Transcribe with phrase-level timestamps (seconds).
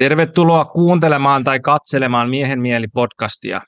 [0.00, 3.60] Tervetuloa kuuntelemaan tai katselemaan Miehen mieli podcastia.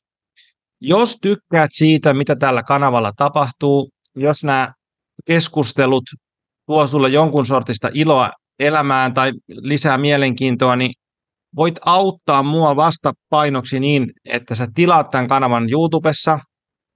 [0.80, 4.72] Jos tykkäät siitä, mitä tällä kanavalla tapahtuu, jos nämä
[5.26, 6.02] keskustelut
[6.66, 10.92] tuo sulle jonkun sortista iloa elämään tai lisää mielenkiintoa, niin
[11.56, 16.38] voit auttaa mua vastapainoksi niin, että sä tilaat tämän kanavan YouTubessa,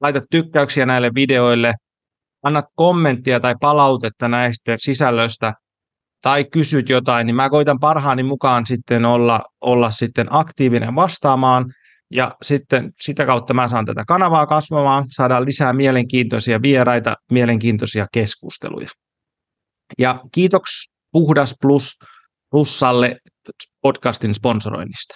[0.00, 1.74] laitat tykkäyksiä näille videoille,
[2.42, 5.52] annat kommenttia tai palautetta näistä sisällöistä
[6.26, 11.64] tai kysyt jotain, niin mä koitan parhaani mukaan sitten olla, olla sitten aktiivinen vastaamaan
[12.10, 18.88] ja sitten sitä kautta mä saan tätä kanavaa kasvamaan, saadaan lisää mielenkiintoisia vieraita, mielenkiintoisia keskusteluja.
[19.98, 21.98] Ja kiitoks Puhdas Plus
[22.50, 23.16] Plussalle
[23.82, 25.14] podcastin sponsoroinnista.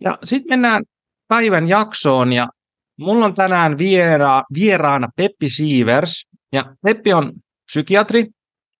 [0.00, 0.82] Ja sitten mennään
[1.28, 2.48] päivän jaksoon ja
[2.98, 6.26] mulla on tänään viera, vieraana Peppi Siivers.
[6.52, 7.32] Ja Peppi on
[7.70, 8.26] psykiatri,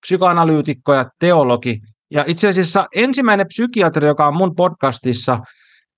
[0.02, 1.80] psykoanalyytikko ja teologi.
[2.10, 5.40] Ja itse asiassa ensimmäinen psykiatri, joka on mun podcastissa,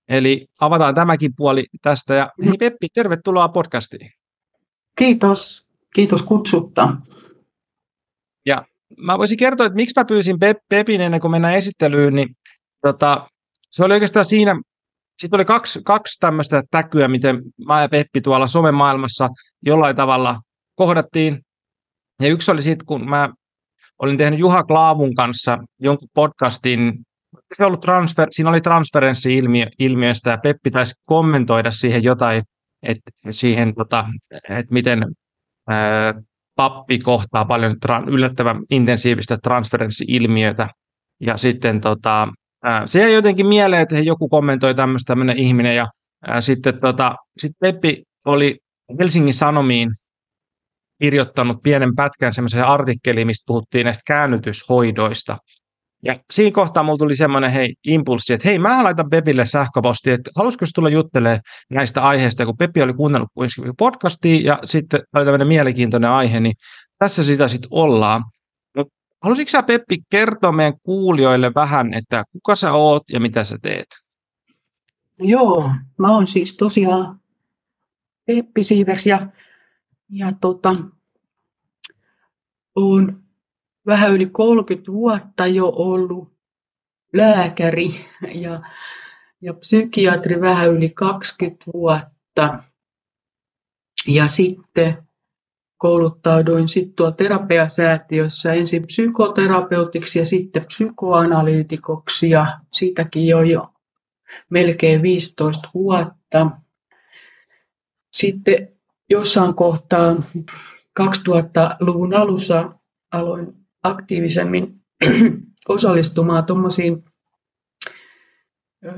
[0.09, 2.15] eli avataan tämäkin puoli tästä.
[2.15, 4.11] Ja hei Peppi, tervetuloa podcastiin.
[4.99, 6.97] Kiitos, kiitos kutsutta.
[8.47, 8.67] Ja
[8.99, 10.37] mä voisin kertoa, että miksi mä pyysin
[10.69, 12.37] Pepin ennen kuin mennään esittelyyn, niin
[12.83, 13.29] tota,
[13.71, 14.61] se oli oikeastaan siinä,
[15.19, 19.29] sitten oli kaksi, kaksi tämmöistä täkyä, miten mä ja Peppi tuolla somemaailmassa
[19.63, 20.41] jollain tavalla
[20.75, 21.45] kohdattiin.
[22.23, 23.31] Ja yksi oli sitten, kun mä
[24.03, 26.93] olin tehnyt Juha Klaavun kanssa jonkun podcastin,
[27.55, 32.43] se ollut transfer, siinä oli transferenssi-ilmiöstä ja Peppi taisi kommentoida siihen jotain,
[32.83, 34.07] että siihen, tota,
[34.51, 35.03] että miten
[35.69, 36.15] ää,
[36.57, 40.69] pappi kohtaa paljon tra- yllättävän intensiivistä transferenssi-ilmiötä.
[41.21, 42.29] Ja sitten tota,
[42.65, 45.77] ää, se jäi jotenkin mieleen, että joku kommentoi tämmöistä tämmöinen ihminen.
[45.77, 45.87] Ja
[46.27, 48.59] ää, sitten tota, sit Peppi oli
[48.99, 49.91] Helsingin Sanomiin
[51.03, 55.39] kirjoittanut pienen pätkän semmoisen artikkeliin, mistä puhuttiin näistä käännytyshoidoista.
[56.05, 60.31] Ja siinä kohtaa mulla tuli semmoinen hei, impulssi, että hei, mä laitan Pepille sähköposti, että
[60.37, 63.29] halusiko tulla juttelemaan näistä aiheista, kun Pepi oli kuunnellut
[63.79, 66.55] podcastia ja sitten oli tämmöinen mielenkiintoinen aihe, niin
[66.99, 68.25] tässä sitä sitten ollaan.
[68.77, 68.85] No,
[69.23, 73.87] halusitko sä Peppi kertoa meidän kuulijoille vähän, että kuka sä oot ja mitä sä teet?
[75.19, 77.21] Joo, mä oon siis tosiaan
[78.27, 79.29] Peppi Siivers ja,
[80.15, 80.77] ja tota,
[82.77, 83.23] oon
[83.87, 86.33] vähän yli 30 vuotta jo ollut
[87.13, 88.63] lääkäri ja,
[89.41, 92.63] ja psykiatri vähän yli 20 vuotta.
[94.09, 94.99] Ja sitten
[95.77, 103.75] kouluttauduin sitten tuolla terapiasäätiössä ensin psykoterapeutiksi ja sitten psykoanalyytikoksi ja siitäkin jo, jo
[104.51, 106.51] melkein 15 vuotta.
[108.13, 108.74] Sitten
[109.11, 110.15] jossain kohtaa
[111.01, 112.73] 2000-luvun alussa
[113.13, 114.75] aloin aktiivisemmin
[115.69, 117.05] osallistumaan tuommoisiin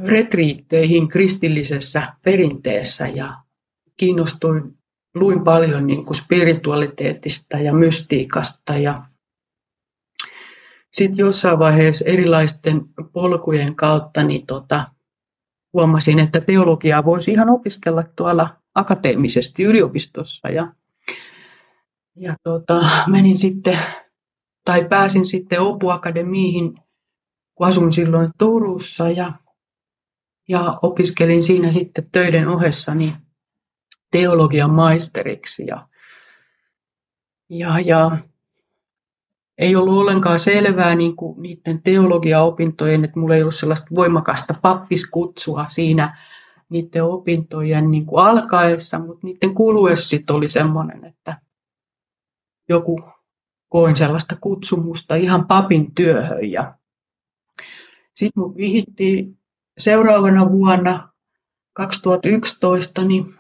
[0.09, 3.37] retriitteihin kristillisessä perinteessä ja
[3.97, 4.79] kiinnostuin,
[5.15, 9.03] luin paljon niin kuin spiritualiteetista ja mystiikasta ja
[10.93, 12.81] sitten jossain vaiheessa erilaisten
[13.13, 14.91] polkujen kautta niin tota,
[15.73, 20.73] huomasin, että teologiaa voisi ihan opiskella tuolla akateemisesti yliopistossa ja,
[22.17, 23.79] ja tota, menin sitten
[24.65, 26.75] tai pääsin sitten Opu Akademiihin,
[27.55, 29.33] kun asuin silloin Turussa ja,
[30.49, 32.93] ja opiskelin siinä sitten töiden ohessa
[34.11, 35.67] teologian maisteriksi.
[35.67, 35.89] Ja,
[37.49, 38.19] ja, ja
[39.59, 45.65] ei ollut ollenkaan selvää niin kuin niiden teologiaopintojen, että mulla ei ollut sellaista voimakasta pappiskutsua
[45.69, 46.19] siinä
[46.69, 51.41] niiden opintojen niin kuin alkaessa, mutta niiden kuluessa oli semmoinen, että
[52.69, 53.01] joku
[53.69, 56.51] koin sellaista kutsumusta ihan papin työhön.
[56.51, 56.75] Ja
[58.15, 59.39] sitten mut vihittiin
[59.79, 61.09] seuraavana vuonna
[61.73, 63.35] 2011 niin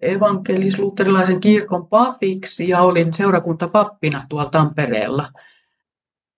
[0.00, 5.32] evankelis-luterilaisen kirkon papiksi ja olin seurakuntapappina tuolla Tampereella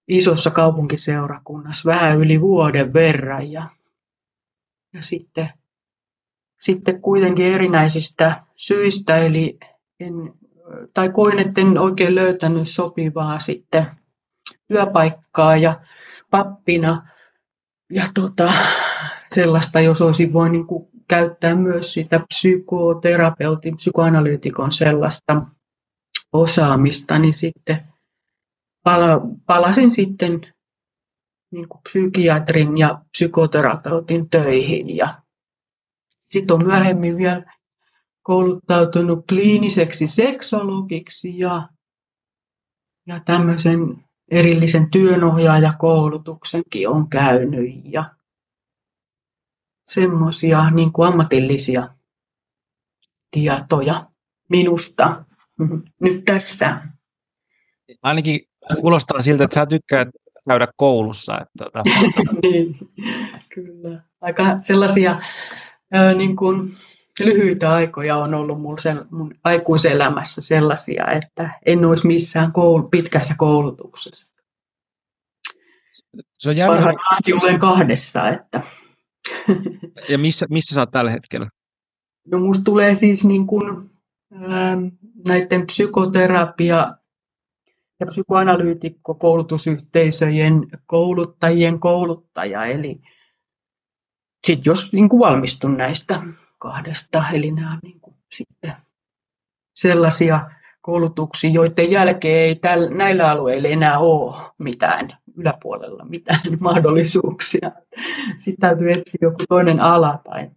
[0.09, 3.53] isossa kaupunkiseurakunnassa vähän yli vuoden verran.
[3.53, 3.69] Ja,
[4.93, 5.53] ja sitten,
[6.61, 9.59] sitten kuitenkin erinäisistä syistä, eli
[10.01, 10.33] en
[10.95, 13.87] tai koin, että en oikein löytänyt sopivaa sitten
[14.69, 15.81] työpaikkaa ja
[16.31, 17.07] pappina.
[17.91, 18.53] Ja tota,
[19.35, 25.43] sellaista, jos olisin voinut niin kuin käyttää myös sitä psykoterapeutin, psykoanalyytikon sellaista
[26.33, 27.83] osaamista, niin sitten
[28.83, 30.41] pala, palasin sitten
[31.51, 34.97] niin kuin psykiatrin ja psykoterapeutin töihin.
[34.97, 35.15] Ja
[36.31, 37.55] sitten on myöhemmin vielä
[38.23, 41.69] kouluttautunut kliiniseksi seksologiksi ja,
[43.07, 47.81] ja tämmöisen erillisen työnohjaajakoulutuksenkin on käynyt.
[47.85, 48.11] Ja,
[49.89, 51.89] semmoisia niin kuin ammatillisia
[53.31, 54.07] tietoja
[54.49, 55.25] minusta
[56.03, 56.83] nyt tässä.
[58.03, 58.41] Ainakin
[58.81, 60.09] kuulostaa siltä, että sä tykkäät
[60.49, 61.39] käydä koulussa.
[61.41, 61.83] Että, tota.
[62.43, 62.79] niin,
[63.49, 64.03] kyllä.
[64.21, 65.21] Aika sellaisia
[65.93, 66.77] ää, niin kuin,
[67.25, 73.35] lyhyitä aikoja on ollut mun, sen, mun aikuiselämässä sellaisia, että en olisi missään koul- pitkässä
[73.39, 74.29] koulutuksessa.
[76.39, 76.95] Se on jännä.
[77.43, 78.29] olen kahdessa.
[78.29, 78.63] Että.
[80.09, 81.49] ja missä, missä sä oot tällä hetkellä?
[82.27, 83.91] No musta tulee siis niin kuin,
[84.33, 84.77] ää,
[85.29, 86.97] näiden psykoterapia
[88.01, 92.67] ja psykoanalyytikko-koulutusyhteisöjen kouluttajien kouluttaja.
[92.67, 93.01] Eli
[94.45, 96.23] sit jos niin kuin valmistun näistä
[96.59, 98.73] kahdesta, eli nämä on niin kuin sitten
[99.75, 100.51] sellaisia
[100.81, 107.73] koulutuksia, joiden jälkeen ei täl, näillä alueilla enää ole mitään yläpuolella mitään mahdollisuuksia.
[108.39, 110.51] Sitten täytyy etsiä joku toinen ala tai,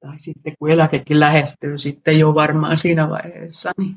[0.00, 3.96] tai sitten kun eläkekin lähestyy sitten jo varmaan siinä vaiheessa, niin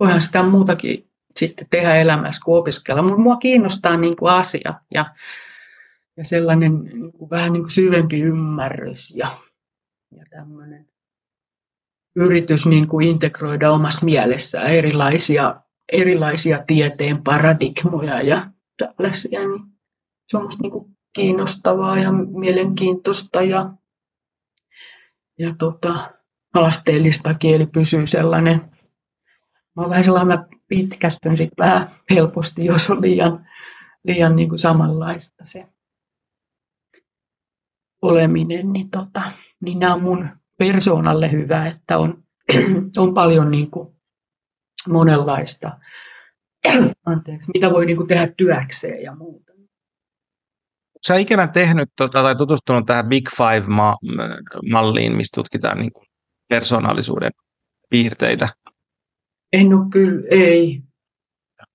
[0.00, 3.02] voihan sitä muutakin sitten tehdä elämässä kuin opiskella.
[3.02, 5.04] Mutta mua kiinnostaa niin kuin asiat ja,
[6.18, 9.38] ja sellainen niin kuin vähän niin kuin syvempi ymmärrys ja,
[10.16, 10.86] ja tämmöinen
[12.16, 15.60] yritys niin kuin integroida omassa mielessä erilaisia,
[15.92, 19.40] erilaisia tieteen paradigmoja ja tällaisia.
[19.40, 19.60] Niin
[20.28, 23.72] se on minusta niin kuin kiinnostavaa ja mielenkiintoista ja,
[25.38, 26.10] ja tota,
[26.54, 28.70] haasteellista kieli pysyy sellainen
[29.76, 33.46] mä olen vähän sellainen, mä pitkästyn sit vähän helposti, jos on liian,
[34.04, 35.66] liian niin kuin samanlaista se
[38.02, 40.28] oleminen, niin, tota, niin nämä on mun
[40.58, 42.22] persoonalle hyvä, että on,
[42.96, 43.88] on paljon niin kuin
[44.88, 45.78] monenlaista,
[47.04, 49.52] anteeksi, mitä voi niin kuin tehdä työkseen ja muuta.
[51.06, 56.06] Sä ikinä tehnyt tota, tai tutustunut tähän Big Five-malliin, mistä tutkitaan niin kuin
[56.48, 57.30] persoonallisuuden
[57.90, 58.48] piirteitä?
[59.52, 60.82] En ole kyllä, ei.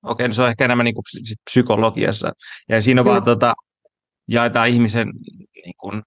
[0.04, 1.04] Okei, no se on ehkä enemmän niin kuin
[1.52, 2.32] psykologiassa.
[2.70, 3.54] Ja siinä on vaan tota,
[4.28, 5.08] jaetaan ihmisen
[5.56, 6.04] niin kuin,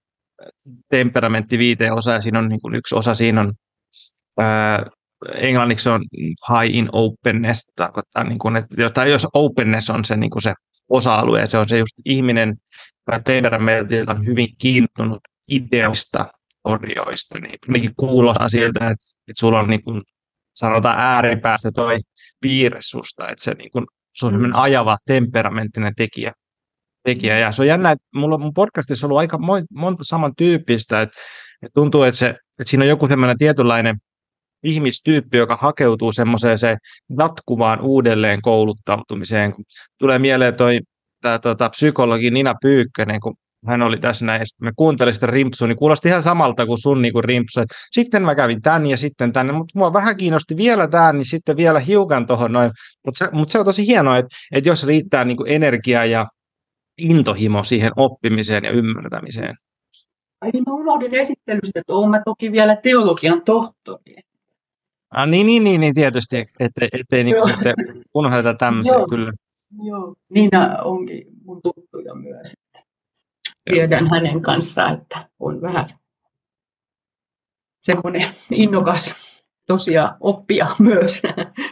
[0.89, 3.53] temperamentti viiteen osa, ja siinä on niin kuin, yksi osa, siinä on
[4.37, 4.85] ää,
[5.35, 6.01] englanniksi on
[6.49, 10.53] high in openness, tarkoittaa, niin kuin, että jos openness on se, niin kuin se
[10.89, 12.55] osa-alue, se on se just ihminen,
[13.91, 15.19] joka on hyvin kiinnostunut
[15.51, 16.25] ideoista,
[16.63, 20.01] orioista, niin kuulostaa siltä, että, että sulla on niin kuin
[20.55, 21.97] sanotaan ääripäästä toi
[22.41, 26.31] piirre susta, että se, niin kun, se on ajava temperamenttinen tekijä.
[27.07, 27.37] Tekijä.
[27.37, 29.39] Ja se on jännä, että mulla mun podcastissa on ollut aika
[29.75, 31.15] monta samantyyppistä, että,
[31.61, 33.95] että tuntuu, että, se, että siinä on joku semmoinen tietynlainen
[34.63, 36.77] ihmistyyppi, joka hakeutuu semmoiseen se
[37.17, 39.53] jatkuvaan uudelleen kouluttautumiseen.
[39.53, 39.65] Kun
[39.99, 40.79] tulee mieleen toi
[41.21, 43.35] tämä tota, psykologi Nina Pyykkönen, kun
[43.67, 47.01] hän oli tässä näin, ja me kuuntelin sitä rimpsua, niin kuulosti ihan samalta kuin sun
[47.01, 47.59] niin kuin rimpsu.
[47.59, 51.25] Et sitten mä kävin tän ja sitten tänne, mutta mua vähän kiinnosti vielä tämä, niin
[51.25, 52.71] sitten vielä hiukan tuohon noin.
[53.05, 56.25] Mutta se, mut se on tosi hienoa, että, että jos riittää niin kuin energia ja
[56.97, 59.55] intohimo siihen oppimiseen ja ymmärtämiseen.
[60.41, 64.15] Ai niin, mä unohdin esittelystä, että olen mä toki vielä teologian tohtori.
[65.11, 67.73] Ah, niin, niin, niin, niin tietysti, ettei, ettei niin sitten
[68.13, 69.07] unohdeta tämmöisiä, Joo.
[69.07, 69.33] kyllä.
[69.83, 72.53] Joo, Niina onkin mun tuttuja myös
[73.69, 75.99] tiedän hänen kanssaan, että on vähän
[77.79, 79.15] semmoinen innokas
[79.67, 81.21] tosiaan oppia myös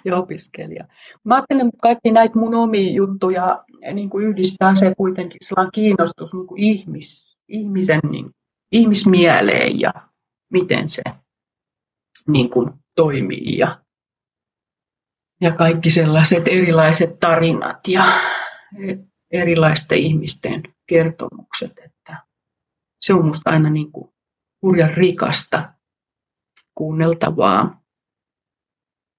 [0.06, 0.86] ja opiskelija.
[1.24, 6.34] Mä ajattelen, että kaikki näitä mun omia juttuja niin kuin yhdistää se kuitenkin sellainen kiinnostus
[6.34, 8.30] niin kuin ihmis, ihmisen niin,
[8.72, 9.94] ihmismieleen ja
[10.54, 11.02] miten se
[12.28, 13.82] niin kuin toimii ja,
[15.42, 18.04] ja kaikki sellaiset erilaiset tarinat ja
[19.32, 21.72] erilaisten ihmisten kertomukset.
[21.86, 22.26] Että
[23.02, 24.10] se on minusta aina niin kuin
[24.62, 25.74] hurjan rikasta
[26.76, 27.82] kuunneltavaa.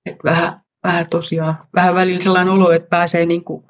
[0.06, 3.66] Että vähän, vähän tosiaan, vähän välillä sellainen olo, että pääsee niin kuin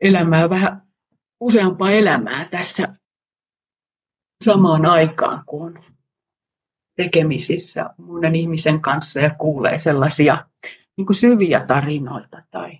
[0.00, 0.82] elämään vähän
[1.40, 2.94] useampaa elämää tässä
[4.44, 5.84] samaan aikaan, kun on
[6.96, 10.46] tekemisissä monen ihmisen kanssa ja kuulee sellaisia
[10.96, 12.78] niin kuin syviä tarinoita tai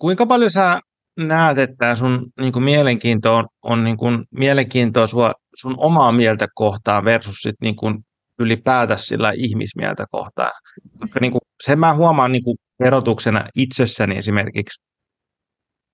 [0.00, 0.80] kuinka paljon sä
[1.16, 6.46] näet, että sun niin kuin mielenkiinto on, on niin kuin mielenkiintoa sua, sun omaa mieltä
[6.54, 7.98] kohtaan versus sit niin kuin
[8.38, 10.52] ylipäätänsä sillä ihmismieltä kohtaan.
[11.00, 14.80] Koska niin kuin, sen mä huomaan niin kuin erotuksena itsessäni esimerkiksi.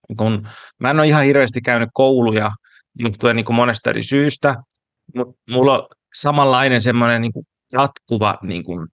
[0.09, 0.49] Niin kun,
[0.81, 2.51] mä en ole ihan hirveästi käynyt kouluja
[2.99, 4.55] johtuen niin monesta eri syystä,
[5.15, 8.89] mutta mulla on samanlainen semmoinen niin kuin jatkuva, niin kuin,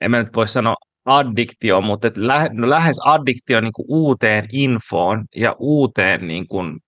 [0.00, 4.48] en mä nyt voi sanoa addiktio, mutta et lähe, no lähes addiktio niin kuin uuteen
[4.52, 6.78] infoon ja uuteen niin kuin,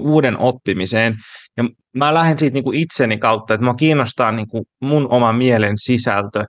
[0.00, 1.14] uuden oppimiseen.
[1.56, 5.32] Ja mä lähden siitä niin kuin itseni kautta, että mä kiinnostaa niin kuin mun oma
[5.32, 6.44] mielen sisältö,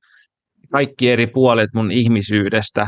[0.71, 2.87] kaikki eri puolet mun ihmisyydestä,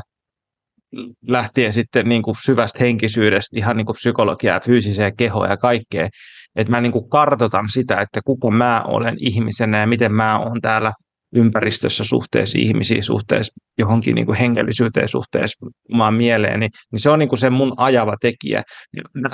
[1.27, 6.07] lähtien sitten niin kuin syvästä henkisyydestä, ihan niin kuin psykologiaa, fyysiseen kehoa ja kaikkea.
[6.55, 10.61] Että mä niin kuin kartotan sitä, että kuka mä olen ihmisenä ja miten mä olen
[10.61, 10.93] täällä
[11.35, 17.19] ympäristössä suhteessa ihmisiin, suhteessa johonkin niin kuin hengellisyyteen, suhteessa omaan mieleen, niin, niin se on
[17.19, 18.63] niin kuin se mun ajava tekijä.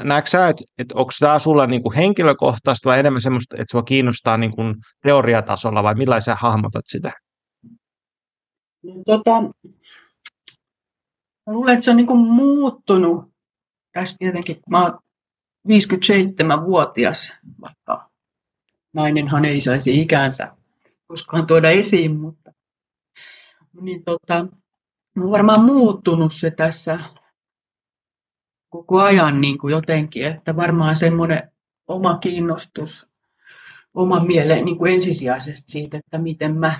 [0.03, 3.83] Näetkö sä, että, että onko tämä sulla niin kuin henkilökohtaista vai enemmän semmoista, että sua
[3.83, 7.11] kiinnostaa niin kuin teoriatasolla vai millaisia hahmotat sitä?
[8.83, 9.41] No, tota,
[11.47, 13.25] mä luulen, että se on niin kuin muuttunut
[13.93, 14.99] tässä tietenkin, kun mä oon
[15.69, 18.09] 57-vuotias, vaikka
[18.93, 20.56] nainenhan ei saisi ikäänsä
[21.07, 22.51] koskaan tuoda esiin, mutta
[23.81, 24.47] niin tota,
[25.17, 26.99] on varmaan muuttunut se tässä
[28.69, 31.51] koko ajan niin kuin jotenkin, että varmaan semmoinen
[31.87, 33.07] oma kiinnostus,
[33.93, 36.79] oma mieleen niin kuin ensisijaisesti siitä, että miten mä,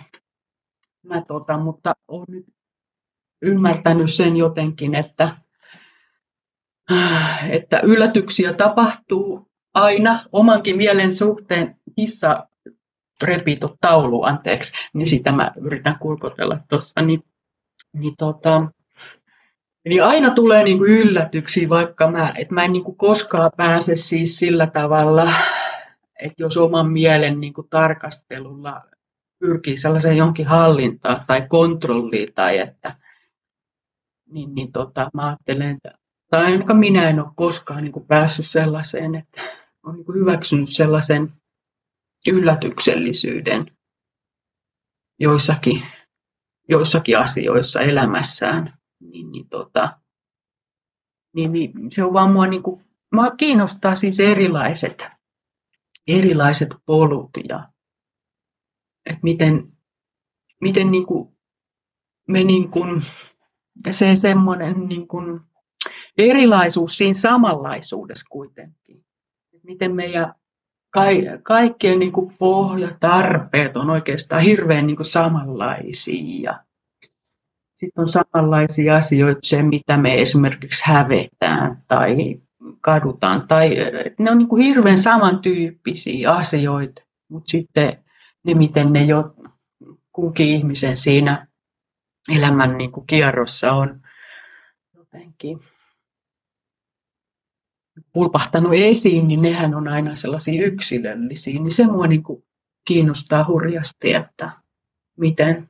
[1.04, 2.46] mä tota, mutta olen nyt
[3.42, 5.38] ymmärtänyt sen jotenkin, että,
[7.50, 11.76] että yllätyksiä tapahtuu aina omankin mielen suhteen.
[11.96, 12.48] Kissa
[13.24, 17.24] repitu taulu, anteeksi, niin sitä mä yritän kurkotella tuossa, niin,
[17.94, 18.64] niin, tota,
[19.90, 23.96] niin aina tulee niin kuin yllätyksiä, vaikka mä, että mä en niin kuin koskaan pääse
[23.96, 25.32] siis sillä tavalla,
[26.20, 28.82] että jos oman mielen niin kuin tarkastelulla
[29.40, 32.94] pyrkii sellaiseen jonkin hallintaan tai kontrolliin tai että
[34.30, 35.92] niin, niin tota, mä ajattelen, että
[36.30, 39.42] tai ainakaan minä en ole koskaan niin kuin päässyt sellaiseen, että
[39.84, 41.34] olen niin kuin hyväksynyt sellaisen
[42.28, 43.78] yllätyksellisyyden
[45.20, 45.84] joissakin,
[46.70, 50.00] joissakin asioissa elämässään, niin, niin, tota,
[51.34, 55.08] niin, niin se on vaan mua, niin kuin, mua kiinnostaa siis erilaiset,
[56.08, 57.70] erilaiset polut ja
[59.06, 59.72] että miten,
[60.62, 61.38] miten niin kuin
[62.28, 63.02] me niin kuin,
[63.90, 65.42] se semmoinen niin kuin
[66.18, 69.06] erilaisuus siinä samanlaisuudessa kuitenkin.
[69.64, 70.34] Miten meidän
[71.44, 76.60] kaikkien niin kuin pohjatarpeet on oikeastaan hirveän niin kuin samanlaisia.
[77.76, 82.16] Sitten on samanlaisia asioita, se mitä me esimerkiksi hävetään tai
[82.82, 83.48] kadutaan.
[83.48, 83.76] Tai,
[84.20, 88.04] ne on niin kuin hirveän samantyyppisiä asioita, mutta sitten
[88.44, 89.36] ne, miten ne jo
[90.12, 91.48] kunkin ihmisen siinä
[92.38, 94.02] elämän niin kuin kierrossa on
[94.96, 95.60] jotenkin
[98.14, 101.54] pulpahtanut esiin, niin nehän on aina sellaisia yksilöllisiä.
[101.54, 102.44] Niin se mua niin kuin
[102.86, 104.52] kiinnostaa hurjasti, että
[105.18, 105.68] miten,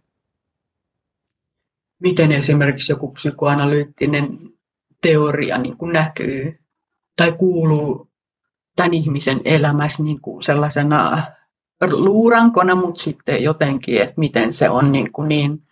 [2.00, 4.39] miten esimerkiksi joku psykoanalyyttinen
[5.01, 6.60] teoria niin kuin näkyy
[7.15, 8.10] tai kuuluu
[8.75, 11.24] tämän ihmisen elämässä niin kuin sellaisena
[11.91, 15.63] luurankona, mutta sitten jotenkin, että miten se on niin, kuin niin,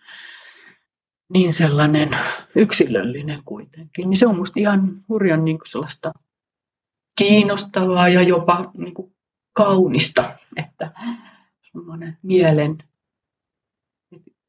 [1.28, 2.16] niin sellainen
[2.54, 4.10] yksilöllinen kuitenkin.
[4.10, 6.12] Niin se on minusta ihan hurjan niin kuin sellaista
[7.16, 9.12] kiinnostavaa ja jopa niin kuin
[9.52, 10.90] kaunista, että
[11.60, 12.78] semmoinen mielen.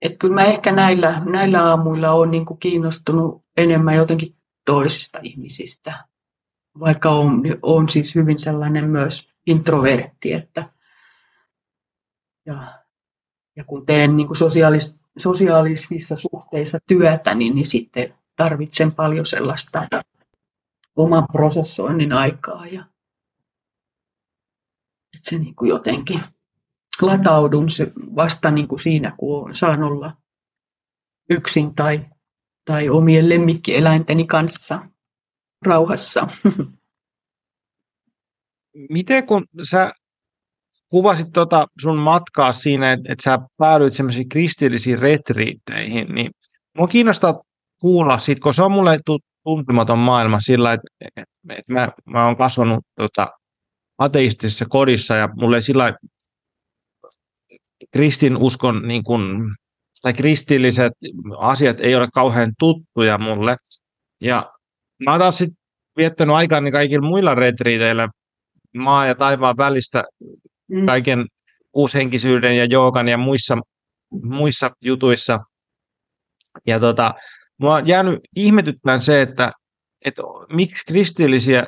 [0.01, 6.05] Että kyllä mä ehkä näillä, näillä aamuilla olen niin kuin kiinnostunut enemmän jotenkin toisista ihmisistä,
[6.79, 10.69] vaikka on, on siis hyvin sellainen myös introvertti, että
[12.45, 12.73] ja,
[13.55, 19.87] ja kun teen niin kuin sosiaalis, sosiaalisissa suhteissa työtä, niin, niin sitten tarvitsen paljon sellaista
[20.97, 22.85] oman prosessoinnin aikaa ja
[25.15, 26.21] että se niin kuin jotenkin
[27.01, 30.17] lataudun se vasta niin kuin siinä, kun saan olla
[31.29, 32.05] yksin tai,
[32.65, 34.89] tai omien lemmikkieläinteni kanssa
[35.65, 36.27] rauhassa.
[38.89, 39.91] Miten kun sä
[40.89, 46.31] kuvasit tota sun matkaa siinä, että, että sä päädyit semmoisiin kristillisiin retriitteihin, niin
[46.77, 47.41] mua kiinnostaa
[47.79, 48.97] kuulla siitä, kun se on mulle
[49.43, 50.87] tuntematon maailma sillä, että,
[51.49, 53.27] että mä, mä oon kasvanut tota,
[53.97, 55.93] ateistisessa kodissa ja mulle sillä
[57.93, 59.55] kristinuskon niin kun,
[60.01, 60.93] tai kristilliset
[61.37, 63.55] asiat ei ole kauhean tuttuja mulle.
[64.21, 64.51] Ja
[65.05, 65.49] mä oon taas sit
[65.97, 68.09] viettänyt aikaa niin kaikilla muilla retriiteillä
[68.73, 70.03] maa ja taivaan välistä
[70.67, 70.85] mm.
[70.85, 71.25] kaiken
[71.73, 73.57] uushenkisyyden ja joogan ja muissa,
[74.23, 75.39] muissa jutuissa.
[76.67, 77.13] Ja tota,
[77.57, 79.51] Mua on jäänyt ihmetyttämään se, että,
[80.05, 80.21] että
[80.53, 81.63] miksi kristillisiä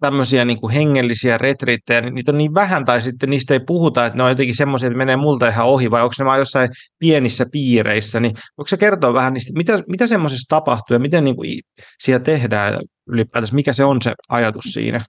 [0.00, 4.06] tämmöisiä niin kuin hengellisiä retriittejä, niin niitä on niin vähän tai sitten niistä ei puhuta,
[4.06, 6.70] että ne on jotenkin semmoisia, että menee multa ihan ohi vai onko ne vaan jossain
[6.98, 11.36] pienissä piireissä, niin voiko se kertoa vähän niistä, mitä, mitä semmoisessa tapahtuu ja miten niin
[11.36, 11.60] kuin
[11.98, 15.04] siellä tehdään ja ylipäätänsä mikä se on se ajatus siinä?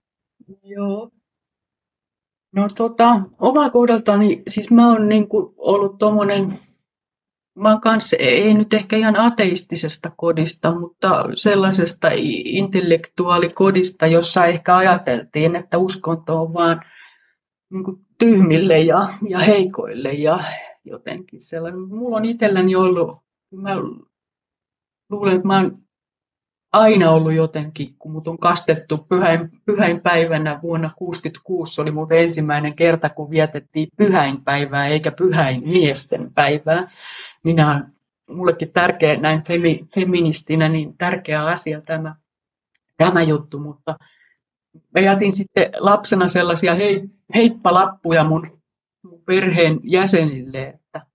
[0.64, 1.10] Joo.
[2.56, 6.60] No tota, omaa kohdaltani, siis mä oon niin kuin ollut tuommoinen
[7.56, 12.08] mä oon kanssa, ei nyt ehkä ihan ateistisesta kodista, mutta sellaisesta
[12.46, 16.82] intellektuaalikodista, jossa ehkä ajateltiin, että uskonto on vaan
[17.72, 20.40] niin kuin tyhmille ja, ja heikoille ja
[20.86, 21.82] jotenkin sellainen.
[21.82, 23.18] Mulla on itselläni ollut,
[23.52, 23.76] mä
[25.10, 25.78] luulen, että mä oon
[26.72, 33.10] aina ollut jotenkin, kun mut on kastettu pyhäin, pyhäinpäivänä vuonna 1966, oli mun ensimmäinen kerta,
[33.10, 36.92] kun vietettiin pyhäinpäivää eikä pyhäin miesten päivää.
[37.44, 37.86] Minä on
[38.36, 42.16] mullekin tärkeä näin femi, feministinä, niin tärkeä asia tämä,
[42.98, 43.96] tämä juttu, mutta
[44.74, 48.62] mä jätin sitten lapsena sellaisia hei, heippalappuja mun,
[49.04, 51.06] mun perheen jäsenille, että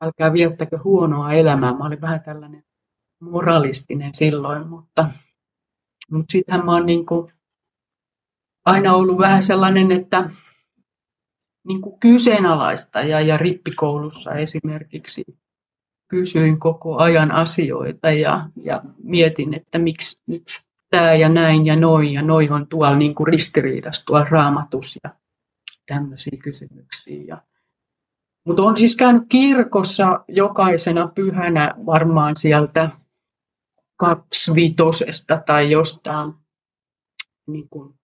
[0.00, 1.72] älkää viettäkö huonoa elämää.
[1.72, 2.64] Mä olin vähän tällainen
[3.20, 5.10] moralistinen silloin, mutta,
[6.10, 7.32] mutta sittenhän mä oon niin kuin
[8.64, 10.30] aina ollut vähän sellainen, että
[11.68, 15.24] niin kuin kyseenalaista ja, ja rippikoulussa esimerkiksi
[16.08, 22.12] kysyin koko ajan asioita ja, ja mietin, että miksi, miksi tämä ja näin ja noin
[22.12, 25.10] ja noin on tuolla niin kuin ristiriidassa tuolla raamatus ja
[25.86, 27.22] tämmöisiä kysymyksiä.
[27.26, 27.42] Ja,
[28.46, 32.90] mutta on siis käynyt kirkossa jokaisena pyhänä varmaan sieltä
[33.98, 36.32] kaksivitosesta tai jostain.
[37.46, 37.94] Niin kuin,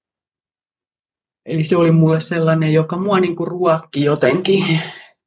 [1.47, 4.81] eli se oli mulle sellainen, joka mua niin kuin ruokki jotenkin,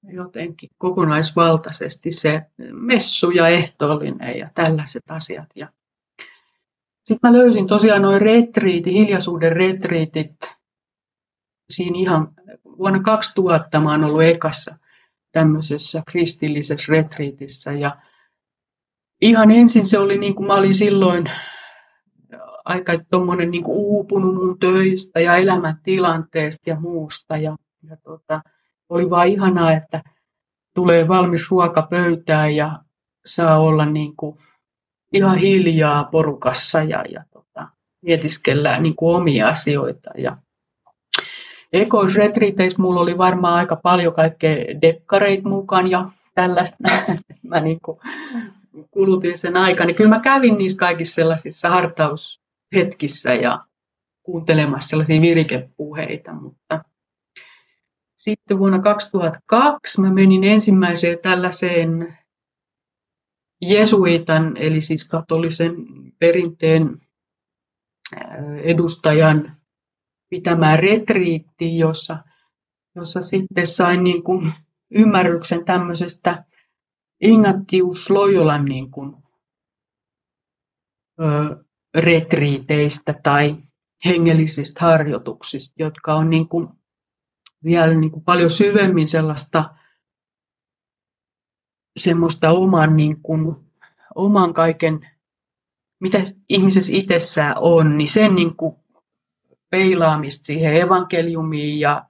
[0.04, 5.50] jotenkin kokonaisvaltaisesti se messu ja ehtoollinen ja tällaiset asiat.
[5.56, 5.68] Ja
[7.04, 10.36] sitten mä löysin tosiaan noin retriitit, hiljaisuuden retriitit.
[11.70, 12.34] Siinä ihan
[12.78, 14.78] vuonna 2000 mä oon ollut ekassa
[15.32, 17.98] tämmöisessä kristillisessä retriitissä ja
[19.22, 21.30] ihan ensin se oli niin kuin mä olin silloin
[22.66, 27.38] aika tuommoinen niin uupunut mun töistä ja elämäntilanteesta ja muusta.
[27.38, 27.56] Ja,
[27.90, 28.42] ja tota,
[28.90, 30.02] oli vaan ihanaa, että
[30.76, 32.80] tulee valmis ruoka pöytään ja
[33.26, 34.38] saa olla niin kuin
[35.14, 37.68] ihan hiljaa porukassa ja, ja tota,
[38.02, 40.10] mietiskellään niin kuin omia asioita.
[40.18, 40.38] Ja
[41.74, 46.78] Ekoisretriiteissä mulla oli varmaan aika paljon kaikkea dekkareita mukaan ja tällaista.
[47.44, 48.00] Mä niin kuin
[48.92, 53.66] kulutin sen aikaa, niin kyllä mä kävin niissä kaikissa sellaisissa hartaushetkissä ja
[54.24, 56.84] kuuntelemassa sellaisia virikepuheita, mutta
[58.16, 62.18] sitten vuonna 2002 mä menin ensimmäiseen tällaiseen
[63.62, 65.76] jesuitan, eli siis katolisen
[66.20, 67.02] perinteen
[68.64, 69.58] edustajan
[70.30, 72.18] pitämään retriittiin, jossa,
[72.96, 74.54] jossa sitten sain niin kuin
[74.92, 76.44] ymmärryksen tämmöisestä
[77.22, 79.16] Ignatius Loyolan niin kuin,
[81.22, 81.64] ö,
[81.98, 83.56] retriiteistä tai
[84.06, 86.68] hengellisistä harjoituksista, jotka on niin kuin,
[87.64, 89.76] vielä niin kuin paljon syvemmin sellaista
[92.00, 93.56] semmoista oman, niin kuin,
[94.16, 95.10] oman kaiken,
[96.00, 96.18] mitä
[96.50, 98.76] ihmisessä itsessään on, niin sen niin kuin
[99.70, 102.10] peilaamista siihen evankeliumiin ja,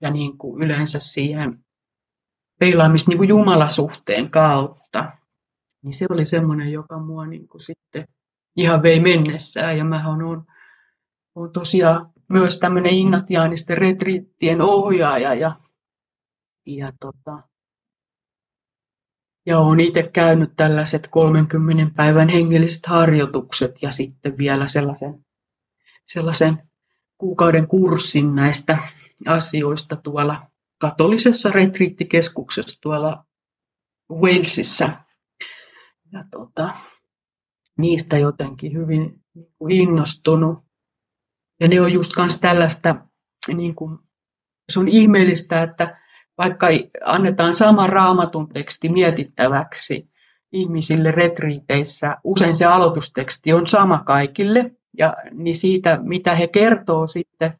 [0.00, 1.64] ja niin kuin yleensä siihen
[2.58, 5.12] peilaamista niin kuin Jumalasuhteen kautta.
[5.82, 8.08] Niin se oli semmoinen, joka mua niin kuin sitten
[8.56, 9.78] ihan vei mennessään.
[9.78, 10.42] Ja mä olen,
[11.34, 15.60] olen tosiaan myös tämmöinen ignatiaanisten retriittien ohjaaja ja,
[16.66, 17.42] ja, tota,
[19.46, 25.24] ja olen itse käynyt tällaiset 30 päivän hengelliset harjoitukset ja sitten vielä sellaisen,
[26.06, 26.62] sellaisen
[27.18, 28.78] kuukauden kurssin näistä
[29.28, 30.46] asioista tuolla
[30.78, 33.24] katolisessa retriittikeskuksessa tuolla
[34.12, 34.88] Walesissa.
[36.12, 36.74] Ja tota,
[37.78, 39.20] niistä jotenkin hyvin
[39.68, 40.58] innostunut.
[41.60, 42.96] Ja ne on just myös tällaista,
[43.54, 43.98] niin kuin,
[44.72, 46.00] se on ihmeellistä, että
[46.38, 46.66] vaikka
[47.04, 50.10] annetaan sama raamatun teksti mietittäväksi
[50.52, 57.58] ihmisille retriiteissä, usein se aloitusteksti on sama kaikille, ja niin siitä, mitä he kertoo sitten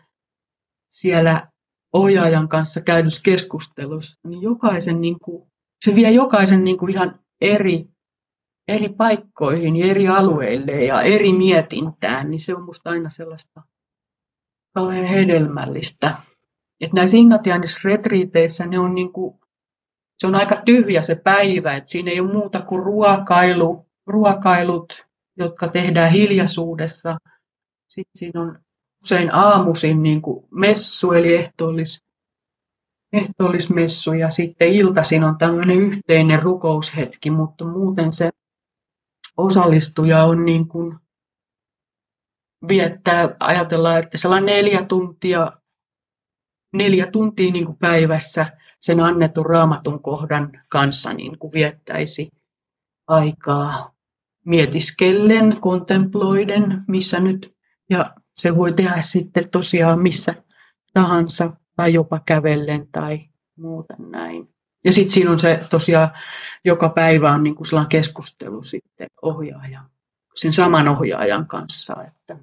[0.90, 1.48] siellä
[1.92, 5.48] ohjaajan kanssa käydyssä keskustelussa, niin jokaisen, niin kuin,
[5.84, 7.88] se vie jokaisen niin kuin ihan eri,
[8.68, 13.62] eri paikkoihin ja eri alueille ja eri mietintään, niin se on minusta aina sellaista
[14.74, 16.16] kauhean hedelmällistä.
[16.80, 19.40] Että näissä Ignatianisissa retriiteissä ne on niin kuin,
[20.18, 25.68] se on aika tyhjä se päivä, että siinä ei ole muuta kuin ruokailu, ruokailut, jotka
[25.68, 27.18] tehdään hiljaisuudessa.
[27.88, 28.58] Sitten siinä on
[29.08, 32.04] usein aamuisin niin kuin messu, eli ehtoollis,
[33.12, 38.30] ehtoollismessu, ja sitten iltaisin on tämmöinen yhteinen rukoushetki, mutta muuten se
[39.36, 40.98] osallistuja on niin kuin
[42.68, 45.52] viettää, ajatellaan, että sellainen neljä tuntia,
[46.72, 48.46] neljä tuntia niin kuin päivässä
[48.80, 52.28] sen annetun raamatun kohdan kanssa niin kuin viettäisi
[53.06, 53.94] aikaa
[54.44, 57.54] mietiskellen, kontemploiden, missä nyt,
[57.90, 60.34] ja se voi tehdä sitten tosiaan missä
[60.94, 64.48] tahansa, tai jopa kävellen tai muuten näin.
[64.84, 66.10] Ja sitten siinä on se tosiaan,
[66.64, 69.90] joka päivä on niin kuin keskustelu sitten ohjaajan,
[70.34, 72.36] sen saman ohjaajan kanssa, että,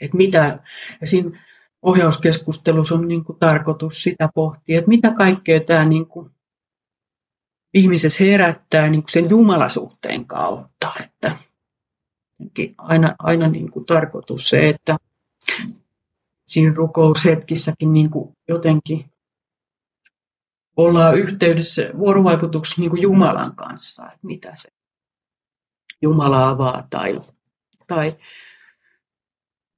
[0.00, 0.58] että mitä,
[1.00, 1.40] ja siinä
[1.82, 6.30] ohjauskeskustelussa on niin kuin tarkoitus sitä pohtia, että mitä kaikkea tämä niin kuin
[7.74, 10.92] ihmisessä herättää niin kuin sen jumalasuhteen kautta.
[11.04, 11.36] Että
[12.78, 14.96] aina, aina niin kuin tarkoitus se, että
[16.46, 19.10] siinä rukoushetkissäkin niin kuin jotenkin
[20.76, 24.68] ollaan yhteydessä vuorovaikutuksessa niin kuin Jumalan kanssa, että mitä se
[26.02, 27.20] Jumala avaa tai,
[27.86, 28.16] tai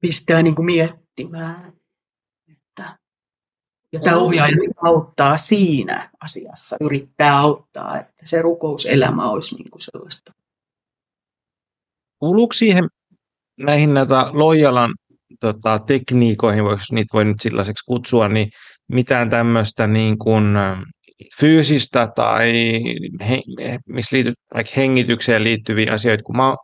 [0.00, 1.72] pistää niin kuin miettimään.
[2.48, 2.98] Että,
[3.92, 10.32] ja tämä ohjaaja auttaa siinä asiassa, yrittää auttaa, että se rukouselämä olisi niin kuin sellaista.
[12.18, 12.84] Kuuluuko siihen
[13.58, 14.94] näihin näitä Lojalan
[15.40, 18.48] tota, tekniikoihin, voiko niitä voi nyt sellaiseksi kutsua, niin
[18.88, 20.44] mitään tämmöistä niin kuin
[21.40, 22.52] fyysistä tai
[23.88, 26.56] missä liity, vaikka hengitykseen liittyviä asioita, kun mä oon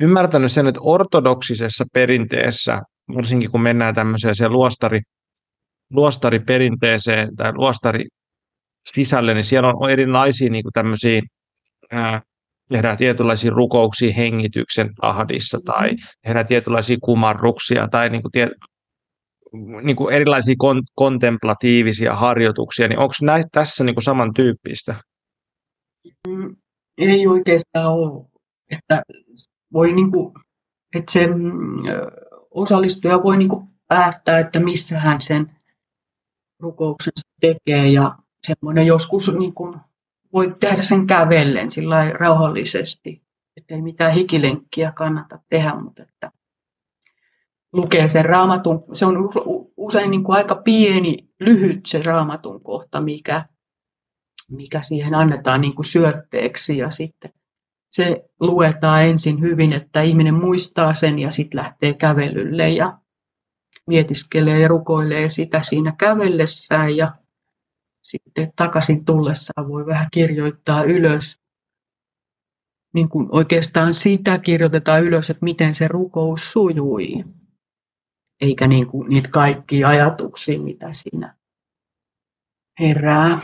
[0.00, 2.80] ymmärtänyt sen, että ortodoksisessa perinteessä,
[3.14, 5.00] varsinkin kun mennään tämmöiseen se luostari,
[5.90, 8.04] luostariperinteeseen tai luostari
[8.94, 11.22] sisälle, niin siellä on erilaisia niin kuin tämmöisiä
[11.90, 12.22] ää,
[12.68, 16.06] tehdään tietynlaisia rukouksia hengityksen ahdissa tai mm-hmm.
[16.22, 18.50] tehdään tietynlaisia kumarruksia tai niin kuin tie,
[19.82, 24.94] niin kuin erilaisia kon, kontemplatiivisia harjoituksia, niin onko näitä tässä niin kuin samantyyppistä?
[26.28, 26.56] Mm,
[26.98, 28.24] ei oikeastaan ole.
[28.70, 29.02] Että
[29.72, 30.34] voi niin kuin,
[30.94, 31.82] että se mm,
[32.50, 35.56] osallistuja voi niin kuin päättää, että missä hän sen
[36.60, 39.80] rukouksen tekee ja semmoinen joskus niin kuin
[40.36, 43.22] voi tehdä sen kävellen sillä rauhallisesti,
[43.56, 46.32] ettei mitään hikilenkkiä kannata tehdä, mutta että
[47.72, 49.16] lukee sen raamatun, se on
[49.76, 53.44] usein niin kuin aika pieni, lyhyt se raamatun kohta, mikä,
[54.50, 56.78] mikä siihen annetaan niin kuin syötteeksi.
[56.78, 57.32] Ja sitten
[57.90, 62.98] se luetaan ensin hyvin, että ihminen muistaa sen ja sitten lähtee kävelylle ja
[63.86, 66.96] mietiskelee ja rukoilee sitä siinä kävellessään.
[66.96, 67.12] Ja
[68.06, 71.38] sitten takaisin tullessaan voi vähän kirjoittaa ylös.
[72.94, 77.24] Niin kuin oikeastaan sitä kirjoitetaan ylös, että miten se rukous sujui.
[78.40, 81.36] Eikä niin kuin niitä kaikkia ajatuksia, mitä siinä
[82.80, 83.40] herää.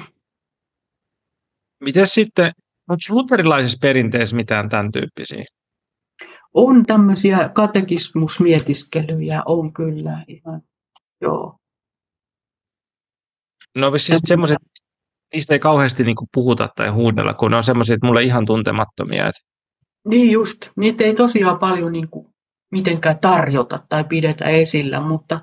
[1.81, 2.53] Miten sitten,
[2.89, 5.45] onko luterilaisessa perinteessä mitään tämän tyyppisiä?
[6.55, 10.63] On tämmöisiä katekismusmietiskelyjä, on kyllä ihan,
[11.21, 11.59] joo.
[13.77, 14.59] No siis semmoiset,
[15.35, 19.27] niistä ei kauheasti niin puhuta tai huudella, kun ne on semmoiset mulle ihan tuntemattomia.
[19.27, 19.41] Että...
[20.09, 22.27] Niin just, niitä ei tosiaan paljon niin kuin
[22.73, 25.41] mitenkään tarjota tai pidetä esillä, mutta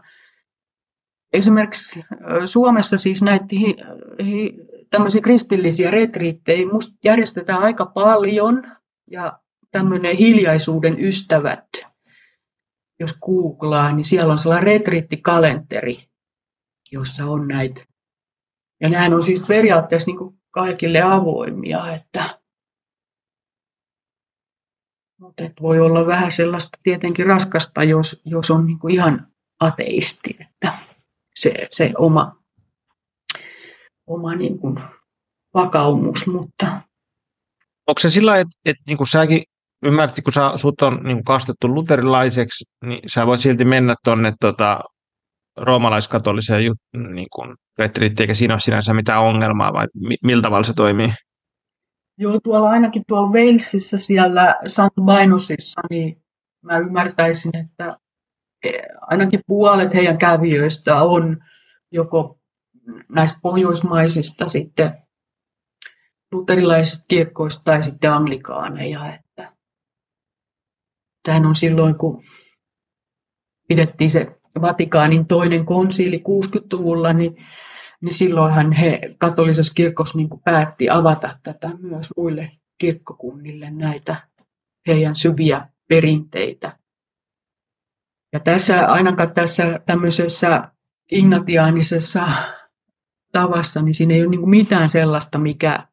[1.34, 2.04] esimerkiksi
[2.46, 3.76] Suomessa siis näitä hi,
[4.24, 4.54] hi,
[4.90, 8.64] tämmöisiä kristillisiä retriittejä musta järjestetään aika paljon
[9.12, 9.40] ja
[9.72, 11.66] tämmöinen hiljaisuuden ystävät,
[13.00, 16.04] jos googlaa, niin siellä on sellainen retriittikalenteri,
[16.92, 17.89] jossa on näitä
[18.82, 22.40] ja nehän on siis periaatteessa niin kuin kaikille avoimia, että
[25.20, 29.28] mutta et voi olla vähän sellaista tietenkin raskasta, jos, jos on niin kuin ihan
[29.60, 30.78] ateisti, että
[31.36, 32.36] se, se oma,
[34.08, 34.80] oma niin kuin
[35.54, 36.82] vakaumus, mutta...
[37.88, 39.44] Onko se sillä että, että niin kuin säkin
[39.84, 44.80] ymmärrätkö, kun sä, sut on niin kastettu luterilaiseksi, niin sä voit silti mennä tuonne tota,
[45.60, 46.74] roomalaiskatoliseen
[47.14, 49.88] niin kuin retriittiin, eikä siinä ole sinänsä mitään ongelmaa, vai
[50.24, 51.14] miltä tavalla se toimii?
[52.18, 55.04] Joo, tuolla ainakin tuolla Walesissa siellä St.
[55.06, 56.24] Bainosissa, niin
[56.62, 57.98] mä ymmärtäisin, että
[58.64, 58.70] e,
[59.02, 61.38] ainakin puolet heidän kävijöistä on
[61.92, 62.40] joko
[63.10, 64.98] näistä pohjoismaisista sitten
[66.32, 69.16] luterilaisista kirkkoista tai sitten anglikaaneja.
[69.16, 69.54] Että
[71.24, 72.24] tämähän on silloin, kun
[73.68, 77.46] pidettiin se Vatikaanin toinen konsiili 60-luvulla, niin,
[78.02, 84.16] niin silloinhan he katolisessa kirkossa niin kuin päätti avata tätä myös muille kirkkokunnille näitä
[84.88, 86.80] heidän syviä perinteitä.
[88.34, 90.72] Ja tässä, ainakaan tässä tämmöisessä
[91.12, 92.28] ignatiaanisessa
[93.32, 95.88] tavassa, niin siinä ei ole niin mitään sellaista, mikä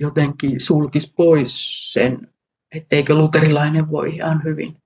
[0.00, 2.28] jotenkin sulkisi pois sen,
[2.74, 4.76] etteikö luterilainen voi ihan hyvin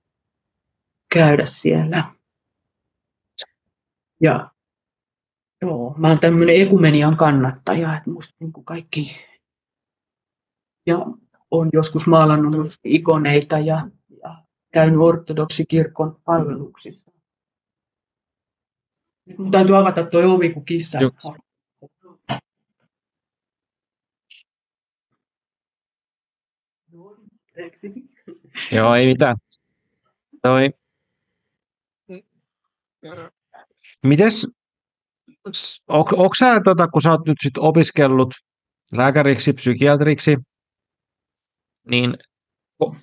[1.13, 2.16] käydä siellä.
[4.21, 4.51] Ja
[5.61, 9.11] joo, mä oon tämmöinen ekumenian kannattaja, että musta niin kuin kaikki,
[10.85, 10.97] ja
[11.51, 13.89] on joskus maalannut ikoneita ja,
[14.23, 17.11] ja käynyt ortodoksikirkon palveluksissa.
[19.25, 20.99] Nyt mun täytyy avata tuo ovi, kun kissa
[28.71, 29.35] Joo, ei mitään.
[30.41, 30.69] Toi.
[34.05, 34.47] Mites,
[35.89, 38.33] onko sä, tota, kun sä oot nyt sit opiskellut
[38.91, 40.35] lääkäriksi, psykiatriksi,
[41.89, 42.17] niin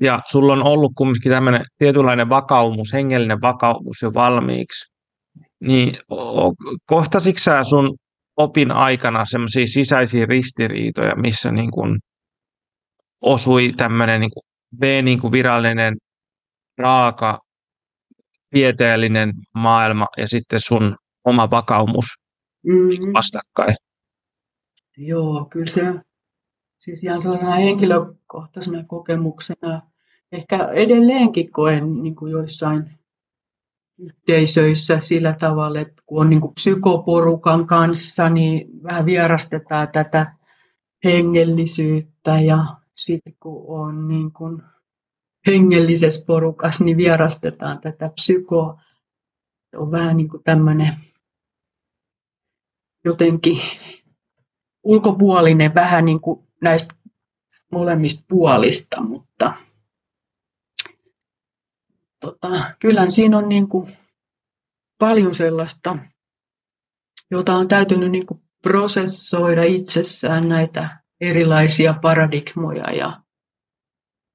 [0.00, 4.92] ja sulla on ollut kumminkin tämmöinen tietynlainen vakaumus, hengellinen vakaumus jo valmiiksi,
[5.60, 5.96] niin
[6.86, 7.96] kohtasitko sä sun
[8.36, 11.98] opin aikana semmoisia sisäisiä ristiriitoja, missä niin kun
[13.20, 14.30] osui tämmöinen niin
[14.78, 15.96] B niin kuin virallinen,
[16.78, 17.40] raaka,
[18.54, 22.06] tieteellinen maailma ja sitten sun oma vakaumus
[22.66, 23.12] mm-hmm.
[23.12, 23.74] vastakkain?
[24.96, 25.82] Joo, kyllä se
[26.78, 29.82] siis ihan sellaisena henkilökohtaisena kokemuksena
[30.32, 32.90] ehkä edelleenkin koen niin kuin joissain
[33.98, 40.34] yhteisöissä sillä tavalla, että kun on niin kuin psykoporukan kanssa, niin vähän vierastetaan tätä
[41.04, 42.64] hengellisyyttä ja
[42.94, 44.62] sitten kun on niin kuin
[45.46, 48.80] hengellisessä porukassa, niin vierastetaan tätä psykoa.
[49.76, 50.96] On vähän niin kuin tämmöinen
[53.04, 53.58] jotenkin
[54.82, 56.94] ulkopuolinen vähän niin kuin näistä
[57.72, 59.52] molemmista puolista, mutta
[62.20, 63.96] tota, kyllähän siinä on niin kuin
[64.98, 65.96] paljon sellaista,
[67.30, 73.23] jota on täytynyt niin kuin prosessoida itsessään näitä erilaisia paradigmoja ja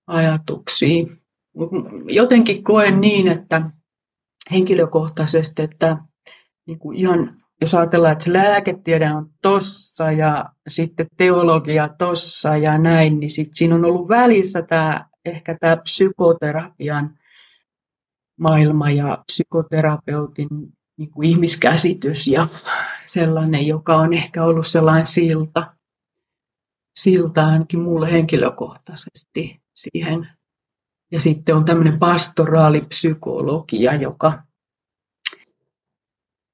[0.09, 1.05] ajatuksia.
[2.05, 3.61] Jotenkin koen niin, että
[4.51, 5.97] henkilökohtaisesti, että
[6.65, 12.77] niin kuin ihan jos ajatellaan, että se lääketiede on tossa ja sitten teologia tossa ja
[12.77, 17.19] näin, niin sit siinä on ollut välissä tämä, ehkä tämä psykoterapian
[18.39, 20.47] maailma ja psykoterapeutin
[20.97, 22.47] niin kuin ihmiskäsitys ja
[23.05, 25.73] sellainen, joka on ehkä ollut sellainen silta,
[26.95, 30.27] silta ainakin mulle henkilökohtaisesti siihen.
[31.11, 34.43] Ja sitten on tämmöinen pastoraalipsykologia, joka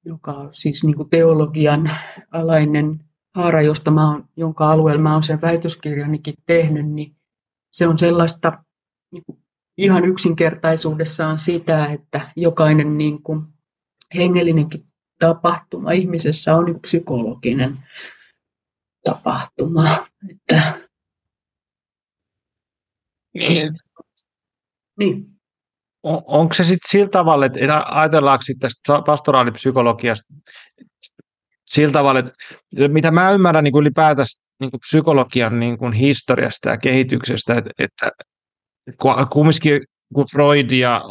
[0.06, 1.90] joka on siis niin kuin teologian
[2.32, 3.00] alainen
[3.34, 7.16] haara, josta mä oon, jonka alueella mä olen sen väitöskirjanikin tehnyt, niin
[7.72, 8.64] se on sellaista
[9.12, 9.38] niin kuin
[9.78, 13.46] ihan yksinkertaisuudessaan sitä, että jokainen niin kuin
[14.14, 14.86] hengellinenkin
[15.18, 17.76] tapahtuma ihmisessä on psykologinen
[19.04, 20.06] tapahtuma.
[20.30, 20.85] Että...
[23.38, 23.72] Niin.
[24.98, 25.26] niin
[26.02, 30.34] on, onko se sitten sillä tavalla, että ajatellaanko sitten tästä pastoraalipsykologiasta
[31.66, 32.32] sillä tavalla, että
[32.88, 34.26] mitä mä ymmärrän niin kuin ylipäätään
[34.60, 38.10] niin kuin psykologian niin kuin historiasta ja kehityksestä, että, että
[39.30, 39.82] kumminkin
[40.14, 41.02] kun Freud ja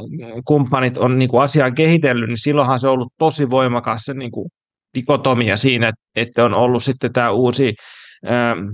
[0.45, 4.31] kumppanit on niin kuin asiaa kehitellyt, niin silloinhan se on ollut tosi voimakas se niin
[4.31, 4.49] kuin
[4.97, 7.75] dikotomia siinä, että on ollut sitten tämä uusi
[8.25, 8.67] ähm,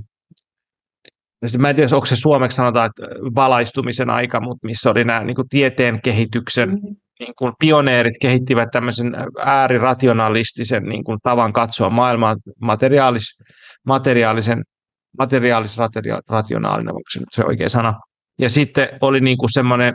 [1.58, 3.04] Mä en tiedä, onko se suomeksi sanotaan, että
[3.36, 6.96] valaistumisen aika, mutta missä oli nämä niin kuin tieteen kehityksen mm-hmm.
[7.20, 13.38] niin kuin pioneerit kehittivät tämmöisen äärirationalistisen niin kuin tavan katsoa maailmaa materiaalis,
[13.86, 14.64] materiaalisen,
[15.20, 17.94] materiaalis-rationaalinen, onko se oikea sana.
[18.40, 19.94] Ja sitten oli niin kuin semmoinen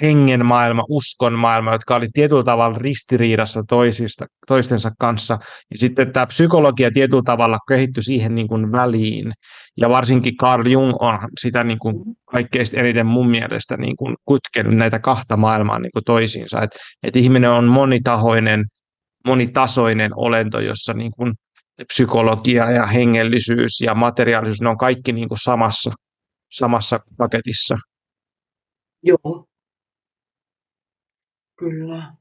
[0.00, 5.38] hengen maailma, uskon maailma, jotka oli tietyllä tavalla ristiriidassa toisista, toistensa kanssa.
[5.70, 9.32] Ja sitten tämä psykologia tietyllä tavalla kehittyi siihen niin kuin väliin.
[9.76, 11.94] Ja varsinkin Carl Jung on sitä niin kuin
[12.24, 16.62] kaikkein eniten mun mielestä niin kuin kutkenut näitä kahta maailmaa niin kuin toisiinsa.
[16.62, 18.64] Että et ihminen on monitahoinen,
[19.26, 21.34] monitasoinen olento, jossa niin kuin
[21.86, 25.92] psykologia ja hengellisyys ja materiaalisuus, ne on kaikki niin kuin samassa,
[26.52, 27.76] samassa paketissa.
[29.02, 29.46] Joo,
[31.58, 32.14] Kyllä.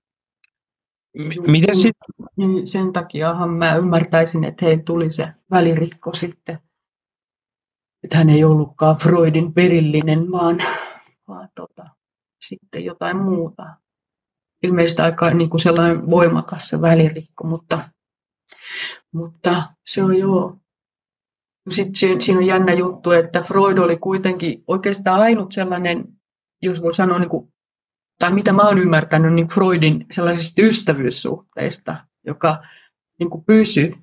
[1.17, 2.25] M- miten sitten?
[2.37, 6.59] Niin sen takiahan mä ymmärtäisin, että heillä tuli se välirikko sitten.
[8.03, 10.57] Että hän ei ollutkaan Freudin perillinen, vaan,
[11.27, 11.85] vaan tota,
[12.47, 13.63] sitten jotain muuta.
[14.63, 17.89] Ilmeisesti aika niin kuin sellainen voimakas se välirikko, mutta,
[19.13, 20.57] mutta se on joo.
[21.69, 26.05] Sitten siinä on jännä juttu, että Freud oli kuitenkin oikeastaan ainut sellainen,
[26.61, 27.54] jos voi sanoa niin kuin
[28.19, 32.63] tai mitä mä oon ymmärtänyt, niin Freudin sellaisista ystävyyssuhteista, joka
[33.19, 33.95] niin kuin pysyi,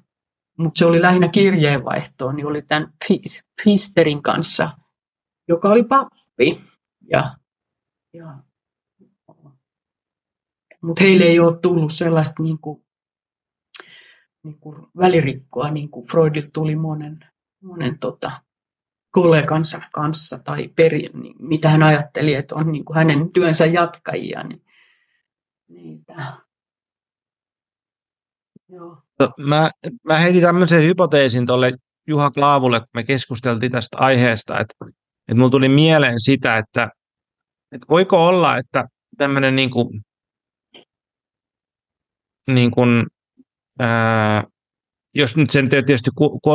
[0.59, 2.93] mutta se oli lähinnä kirjeenvaihtoa, niin oli tämän
[3.65, 4.71] Pisterin kanssa,
[5.49, 6.61] joka oli pappi.
[7.11, 7.37] Ja,
[8.13, 8.39] ja,
[10.83, 12.85] mutta heille ei ole tullut sellaista niin kuin,
[14.43, 17.21] niin kuin välirikkoa, niin kuin Freudille tuli monen,
[17.63, 18.43] monen tota,
[19.13, 24.43] kollegansa kanssa tai peri, niin mitä hän ajatteli, että on niin kuin hänen työnsä jatkajia.
[24.43, 24.63] Niin,
[25.69, 26.37] niitä.
[28.69, 29.03] Joo.
[29.19, 29.71] No, mä,
[30.05, 31.73] mä heitin tämmöisen hypoteesin tuolle
[32.07, 34.75] Juha Klaavulle, kun me keskusteltiin tästä aiheesta, että,
[35.29, 36.91] että mulla tuli mieleen sitä, että,
[37.73, 40.03] että voiko olla, että tämmöinen niin kuin,
[42.47, 43.07] niin kuin,
[43.79, 44.45] ää,
[45.15, 46.11] jos nyt sen tietysti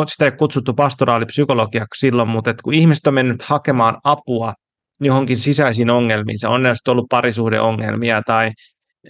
[0.08, 4.54] sitä ei kutsuttu pastoraalipsykologiaksi silloin, mutta että kun ihmiset on mennyt hakemaan apua
[5.00, 8.52] johonkin sisäisiin ongelmiin, se on ollut parisuhdeongelmia tai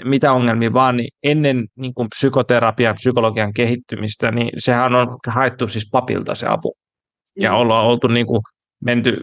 [0.06, 5.90] mitä ongelmia vaan, niin ennen niin kuin psykoterapian, psykologian kehittymistä, niin sehän on haettu siis
[5.92, 6.78] papilta se apu.
[7.40, 7.58] Ja mm.
[7.58, 8.42] ollaan oltu niin kuin
[8.84, 9.18] menty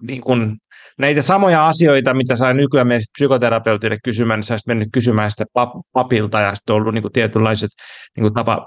[0.00, 0.56] niin kuin,
[0.98, 5.44] näitä samoja asioita, mitä sai nykyään meidän psykoterapeutille kysymään, niin sä mennyt kysymään sitä
[5.92, 7.70] papilta ja sitten ollut niin kuin tietynlaiset
[8.16, 8.66] niin kuin tapa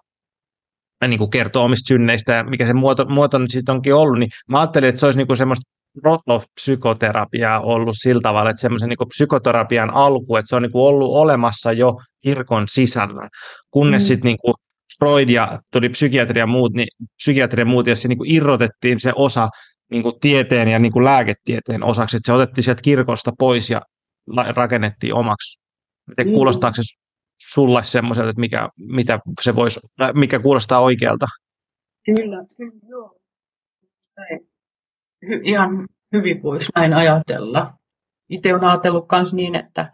[1.08, 4.30] niin kuin kertoo omista synneistä ja mikä se muoto, muoto nyt sitten onkin ollut, niin
[4.48, 5.72] mä ajattelin, että se olisi niin kuin semmoista
[6.56, 11.12] psykoterapiaa ollut sillä tavalla, että semmoisen niin psykoterapian alku, että se on niin kuin ollut
[11.12, 13.30] olemassa jo kirkon sisällä,
[13.72, 14.08] kunnes mm.
[14.08, 14.54] sitten niin kuin
[15.00, 19.00] Freud ja tuli psykiatria ja muut, niin psykiatria ja muut, ja se niin kuin irrotettiin
[19.00, 19.50] se osa
[19.92, 23.82] niin kuin tieteen ja niin kuin lääketieteen osaksi, että se otettiin sieltä kirkosta pois ja
[24.56, 25.60] rakennettiin omaksi.
[26.08, 26.34] Miten mm.
[26.34, 26.82] kuulostaako se
[27.50, 29.80] sulle semmoiselta, että mikä, mitä se voisi,
[30.14, 31.26] mikä kuulostaa oikealta?
[32.06, 33.18] Kyllä, kyllä joo.
[35.28, 37.74] Hy, ihan hyvin voisi näin ajatella.
[38.30, 39.94] Itse olen ajatellut myös niin, että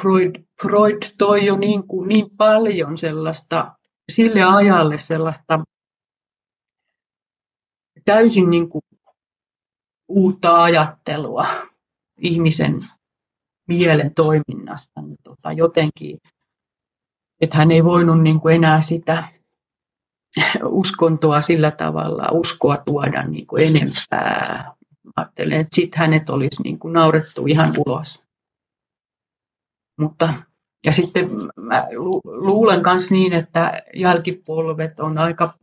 [0.00, 3.74] Freud, Freud toi jo niin, kuin, niin paljon sellaista,
[4.12, 5.64] sille ajalle sellaista
[8.04, 8.82] täysin niin kuin
[10.08, 11.46] uutta ajattelua
[12.20, 12.88] ihmisen
[13.68, 15.02] mielen toiminnasta.
[15.02, 16.18] Niin tota, jotenkin
[17.40, 19.28] että hän ei voinut niin kuin enää sitä
[20.64, 24.72] uskontoa sillä tavalla, uskoa tuoda niin kuin enempää.
[25.16, 28.22] Ajattelen, että sitten hänet olisi niin kuin naurettu ihan ulos.
[30.00, 30.34] Mutta,
[30.84, 31.86] ja sitten mä
[32.24, 35.58] luulen myös niin, että jälkipolvet on aika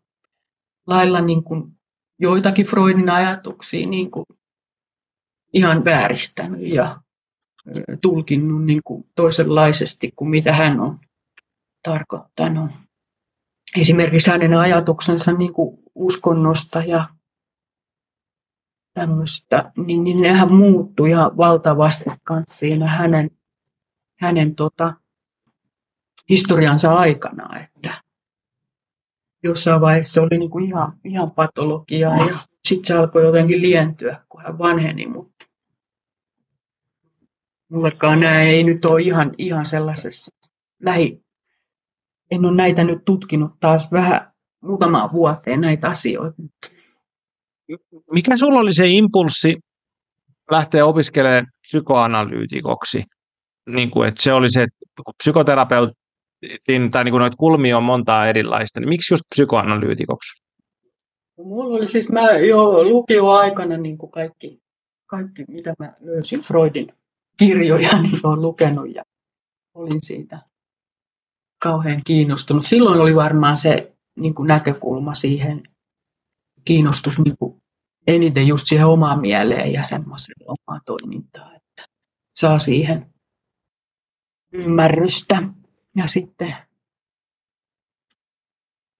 [0.88, 1.72] lailla niin kuin
[2.20, 4.26] joitakin Freudin ajatuksia niin kuin
[5.54, 7.02] ihan vääristänyt ja
[8.02, 11.00] tulkinnut niin kuin toisenlaisesti kuin mitä hän on
[11.86, 12.72] tarkoittanut.
[13.78, 17.06] Esimerkiksi hänen ajatuksensa niin kuin uskonnosta ja
[18.94, 23.32] tämmöistä, niin, niin nehän muuttui ja valtavasti kanssa siinä hänen,
[24.20, 24.94] hänen tota,
[26.30, 28.02] historiansa aikana, että
[29.44, 34.42] jossain vaiheessa oli niin kuin ihan, ihan patologiaa ja sitten se alkoi jotenkin lientyä, kun
[34.44, 35.46] hän vanheni, mutta
[37.70, 40.32] mullekaan nämä ei nyt ole ihan, ihan sellaisessa
[40.80, 41.25] lähi,
[42.32, 44.32] en ole näitä nyt tutkinut taas vähän
[44.64, 46.42] muutamaan vuoteen näitä asioita.
[48.12, 49.58] Mikä sulla oli se impulssi
[50.52, 53.04] lähteä opiskelemaan psykoanalyytikoksi?
[53.70, 54.68] Niin kuin, että se oli se,
[55.18, 60.42] psykoterapeutin, tai niin kuin noita kulmia on montaa erilaista, niin miksi just psykoanalyytikoksi?
[61.38, 64.60] No, mulla oli siis, mä jo lukioaikana niin kuin kaikki,
[65.06, 66.94] kaikki, mitä mä löysin Freudin
[67.38, 69.04] kirjoja, niin olen lukenut ja
[69.74, 70.40] olin siitä
[71.66, 72.66] kauhean kiinnostunut.
[72.66, 75.64] Silloin oli varmaan se niin kuin näkökulma siihen,
[76.66, 77.62] kiinnostus niin kuin
[78.08, 81.84] eniten just siihen omaan mieleen ja semmoiseen omaan toimintaan, että
[82.36, 83.14] saa siihen
[84.54, 85.44] ymmärrystä.
[85.96, 86.56] Ja sitten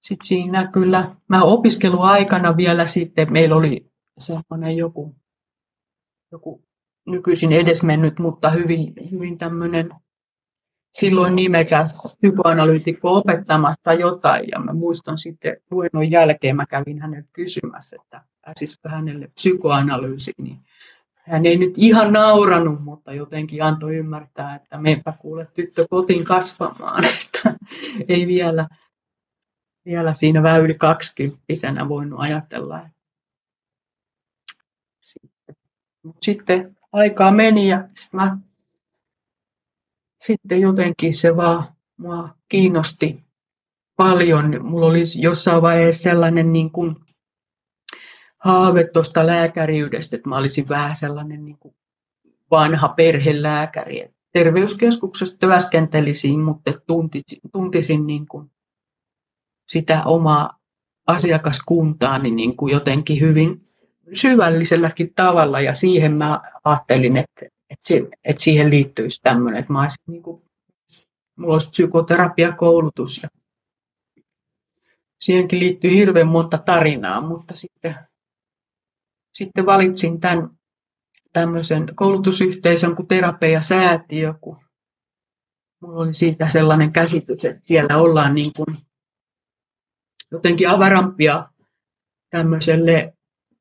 [0.02, 5.16] sit siinä kyllä, mä opiskeluaikana vielä sitten, meillä oli semmoinen joku,
[6.32, 6.64] joku
[7.08, 9.90] nykyisin edesmennyt, mutta hyvin, hyvin tämmöinen
[11.00, 17.98] silloin nimekäs psykoanalyytikko opettamassa jotain ja mä muistan sitten luennon jälkeen mä kävin hänelle kysymässä,
[18.02, 20.60] että pääsisikö hänelle psykoanalyysi, niin
[21.16, 27.04] hän ei nyt ihan nauranut, mutta jotenkin antoi ymmärtää, että meipä kuule tyttö kotiin kasvamaan,
[27.26, 27.56] että
[28.08, 28.68] ei vielä,
[29.86, 32.90] vielä siinä vähän yli kaksikymppisenä voinut ajatella.
[35.00, 35.56] Sitten,
[36.22, 38.38] sitten aikaa meni ja mä
[40.26, 41.68] sitten jotenkin se vaan
[41.98, 43.24] mua kiinnosti
[43.96, 44.66] paljon.
[44.66, 46.96] Mulla oli jossain vaiheessa sellainen niin kuin
[48.38, 51.76] haave tuosta lääkäriydestä, että mä olisin vähän sellainen niin kuin
[52.52, 54.10] vanha perhelääkäri.
[54.34, 58.52] Terveyskeskuksessa työskentelisin, mutta tuntisin, tuntisin niin kuin
[59.68, 60.60] sitä omaa
[61.08, 63.62] asiakaskuntaani niin kuin jotenkin hyvin
[64.14, 70.04] syvälliselläkin tavalla ja siihen mä ajattelin, että, että, että siihen liittyisi tämmöinen, että mä olisin,
[70.08, 70.44] niin kuin,
[71.36, 73.30] mulla olisi psykoterapiakoulutus ja
[75.20, 77.96] siihenkin liittyy hirveän monta tarinaa, mutta sitten,
[79.34, 80.50] sitten valitsin tämän
[81.34, 84.60] tämmöisen koulutusyhteisön kuin Terapia-säätiö, kun
[85.82, 88.76] mulla oli siitä sellainen käsitys, että siellä ollaan niin kuin
[90.32, 91.50] jotenkin avarampia
[92.30, 93.14] tämmöiselle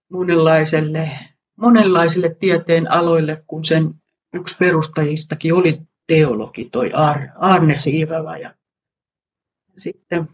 [0.09, 1.11] monenlaiselle,
[1.57, 3.95] monenlaisille tieteen aloille, kun sen
[4.33, 6.91] yksi perustajistakin oli teologi, toi
[7.39, 8.39] Arne Siivävä.
[8.39, 8.55] Ja
[9.77, 10.29] sitten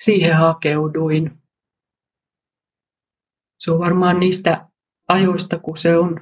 [0.00, 1.38] siihen hakeuduin.
[3.58, 4.68] Se on varmaan niistä
[5.08, 6.20] ajoista, kun se on,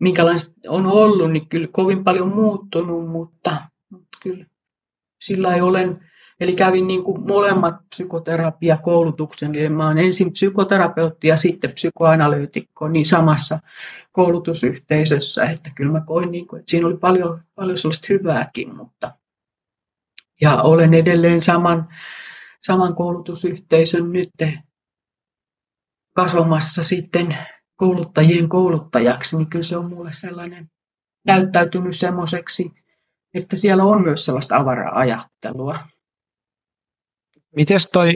[0.00, 4.46] minkälaista on ollut, niin kyllä kovin paljon muuttunut, mutta, mutta kyllä
[5.20, 11.36] sillä ei olen, eli kävin niin kuin molemmat psykoterapiakoulutuksen, eli mä olen ensin psykoterapeutti ja
[11.36, 13.58] sitten psykoanalyytikko niin samassa
[14.12, 19.12] koulutusyhteisössä, että kyllä mä koin, niin kuin, että siinä oli paljon, paljon sellaista hyvääkin, mutta
[20.40, 21.88] ja olen edelleen saman,
[22.62, 24.30] saman koulutusyhteisön nyt
[26.14, 27.38] kasvamassa sitten
[27.76, 30.70] kouluttajien kouluttajaksi, niin kyllä se on mulle sellainen
[31.26, 32.72] näyttäytynyt semmoiseksi,
[33.34, 35.78] että siellä on myös sellaista avaraa ajattelua.
[37.56, 38.12] Miten toi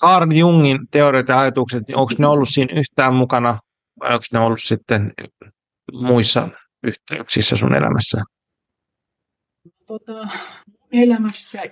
[0.00, 3.58] Carl Jungin teoriat ja ajatukset, niin onko ne ollut siinä yhtään mukana
[4.00, 5.12] vai onko ne ollut sitten
[5.92, 6.48] muissa
[6.82, 8.22] yhteyksissä sun elämässä?
[9.86, 10.28] Tota,
[10.92, 11.62] elämässä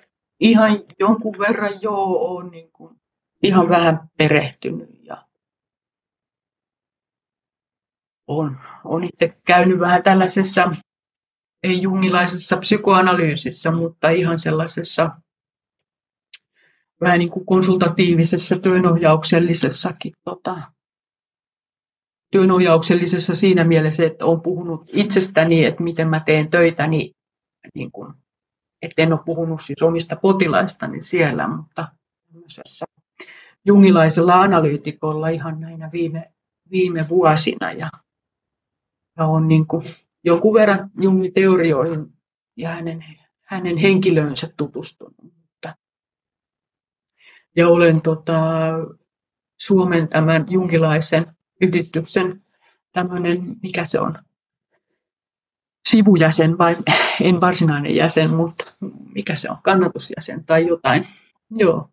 [0.40, 2.96] ihan jonkun verran joo on niin kuin
[3.42, 5.26] ihan vähän perehtynyt ja
[8.26, 10.70] on, on itse käynyt vähän tällaisessa,
[11.62, 15.10] ei jungilaisessa psykoanalyysissä, mutta ihan sellaisessa
[17.00, 20.62] vähän niin kuin konsultatiivisessa työnohjauksellisessakin tota,
[22.32, 27.14] työnohjauksellisessa siinä mielessä, että olen puhunut itsestäni, että miten mä teen töitä, niin,
[27.74, 28.14] niin kuin
[28.82, 31.88] että en ole puhunut siis omista potilaistani siellä, mutta
[33.64, 36.32] jungilaisella analyytikolla ihan näinä viime,
[36.70, 37.88] viime vuosina ja,
[39.18, 39.84] ja on niin kuin
[40.24, 42.06] jonkun verran Jungin teorioihin
[42.56, 43.04] ja hänen,
[43.42, 45.34] hänen henkilöönsä tutustunut.
[47.56, 48.32] Ja olen tota,
[49.60, 51.26] Suomen tämän jungilaisen
[51.60, 52.42] yhdistyksen
[52.92, 54.18] tämmöinen, mikä se on,
[55.88, 56.76] sivujäsen vai
[57.20, 58.64] en varsinainen jäsen, mutta
[59.14, 61.06] mikä se on, kannatusjäsen tai jotain.
[61.50, 61.88] Joo.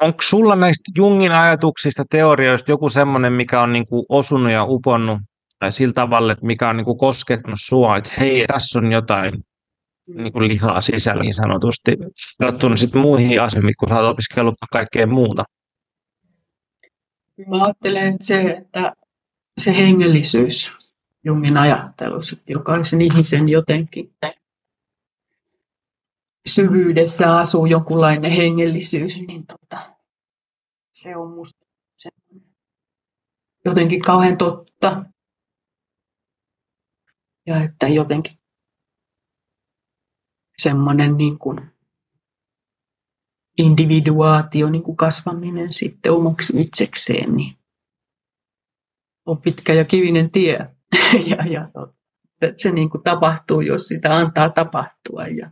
[0.00, 5.18] Onko sulla näistä Jungin ajatuksista, teorioista joku semmoinen, mikä on niinku osunut ja uponnut
[5.58, 9.32] tai sillä tavalla, että mikä on niinku koskettanut sua, että hei, tässä on jotain
[10.14, 11.96] niinku lihaa sisällä niin sanotusti,
[12.40, 15.44] verrattuna sitten muihin asioihin, kun oot opiskellut kaikkea muuta?
[17.46, 18.92] Mä ajattelen että se, että
[19.58, 20.72] se hengellisyys,
[21.24, 24.14] Jungin ajattelussa, että jokaisen ihmisen jotenkin
[26.46, 29.96] syvyydessä asuu jonkunlainen hengellisyys, niin tota,
[30.92, 32.10] se on musta se,
[33.64, 35.04] jotenkin kauhean totta.
[37.46, 38.37] Ja että jotenkin
[40.58, 41.60] semmoinen niin kuin
[43.58, 47.58] individuaatio, niin kuin kasvaminen sitten omaksi itsekseen, niin
[49.26, 50.58] on pitkä ja kivinen tie.
[51.30, 51.68] ja, ja
[52.56, 55.26] se niin kuin tapahtuu, jos sitä antaa tapahtua.
[55.26, 55.50] Ja,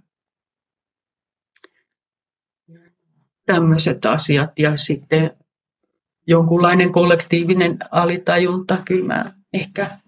[3.47, 5.37] tämmöiset asiat ja sitten
[6.27, 9.99] jonkunlainen kollektiivinen alitajunta, kyllä mä ehkä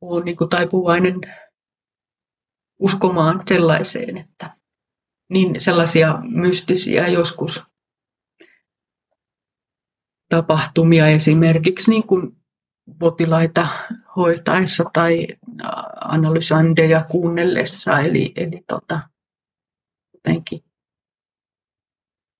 [0.00, 1.20] olen niin taipuvainen
[2.78, 4.56] uskomaan sellaiseen, että
[5.28, 7.66] niin sellaisia mystisiä joskus
[10.28, 12.36] tapahtumia esimerkiksi niin kuin
[12.98, 13.68] potilaita
[14.16, 15.26] hoitaessa tai
[16.00, 18.00] analysandeja kuunnellessa.
[18.00, 19.00] Eli, eli tota,
[20.14, 20.64] jotenkin.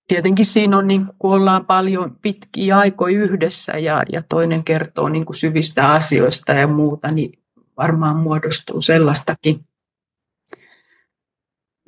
[0.09, 5.27] Tietenkin siinä on, niin kun ollaan paljon pitkiä aikoja yhdessä ja, ja toinen kertoo niin
[5.27, 7.39] kuin syvistä asioista ja muuta, niin
[7.77, 9.68] varmaan muodostuu sellaistakin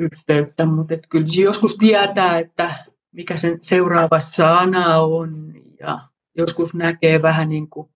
[0.00, 2.74] yhteyttä, mutta et kyllä joskus tietää, että
[3.12, 5.98] mikä sen seuraava sana on ja
[6.36, 7.88] joskus näkee vähän niin kuin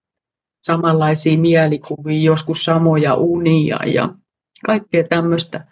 [0.63, 4.15] samanlaisia mielikuvia, joskus samoja unia ja
[4.67, 5.67] kaikkea tämmöistä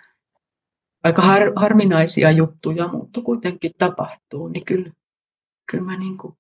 [1.05, 4.93] aika har, harvinaisia juttuja, mutta kuitenkin tapahtuu, niin kyllä,
[5.71, 6.37] kyllä mä niin kuin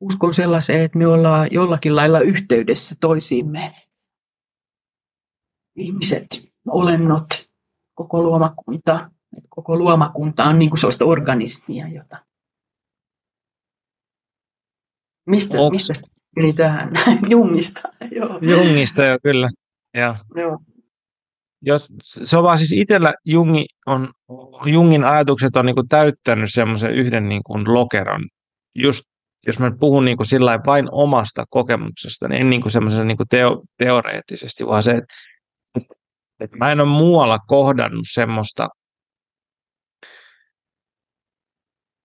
[0.00, 3.72] uskon sellaiseen, että me ollaan jollakin lailla yhteydessä toisiimme.
[5.76, 6.26] Ihmiset,
[6.68, 7.26] olennot,
[7.94, 9.10] koko luomakunta.
[9.36, 12.24] Että koko luomakunta on niin kuin sellaista organismia, jota...
[15.26, 15.72] Mistä, Onks...
[15.72, 15.94] mistä
[16.36, 16.92] eli tähän?
[17.30, 17.80] Jungista.
[18.10, 18.38] Joo.
[18.42, 19.48] Jungista, jo, kyllä.
[19.94, 20.16] Ja.
[20.36, 20.58] Joo.
[21.62, 24.12] Jos, se on vaan siis itsellä Jungi on,
[24.66, 28.28] Jungin ajatukset on niin kuin täyttänyt semmoisen yhden niin kuin lokeron.
[28.74, 29.02] Just
[29.46, 33.16] jos mä puhun niin kuin sillä vain omasta kokemuksesta, niin en niin kuin semmoisen niin
[33.16, 35.14] kuin teo, teoreettisesti, vaan se, että,
[36.44, 38.68] että mä en ole muualla kohdannut semmoista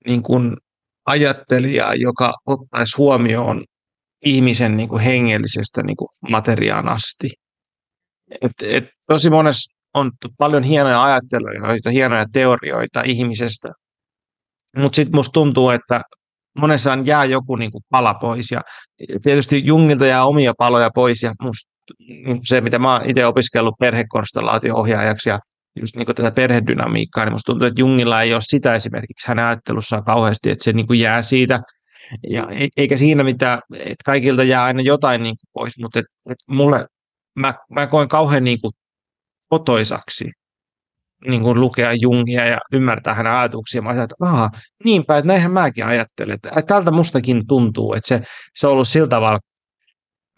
[0.06, 0.58] niin kuin
[1.06, 3.64] ajattelijaa, joka ottaisi huomioon
[4.26, 7.30] ihmisen niin kuin hengellisestä niin kuin materiaan asti.
[8.42, 13.72] Et, et tosi monessa on paljon hienoja ajatteluja, hienoja teorioita ihmisestä,
[14.78, 16.02] mutta sitten musta tuntuu, että
[16.58, 18.52] monessaan jää joku niin kuin pala pois.
[18.52, 18.62] Ja
[19.24, 21.69] tietysti Jungilta jää omia paloja pois ja musta
[22.44, 25.40] se, mitä mä oon itse opiskellut perhekonstellaatio-ohjaajaksi ja
[25.80, 30.04] just niin tätä perhedynamiikkaa, niin musta tuntuu, että Jungilla ei ole sitä esimerkiksi hänen ajattelussaan
[30.04, 31.62] kauheasti, että se niin jää siitä,
[32.30, 36.38] ja e, eikä siinä mitään, että kaikilta jää aina jotain niin pois, mutta et, et
[36.48, 36.88] mulle,
[37.36, 38.72] mä, mä koen kauhean niin kuin
[39.50, 40.26] kotoisaksi
[41.28, 43.82] niin kuin lukea Jungia ja ymmärtää hänen ajatuksia.
[43.82, 44.50] Mä että Aha,
[44.84, 46.34] niinpä, että näinhän mäkin ajattelen.
[46.34, 48.22] Että tältä mustakin tuntuu, että se,
[48.54, 49.40] se on ollut sillä tavalla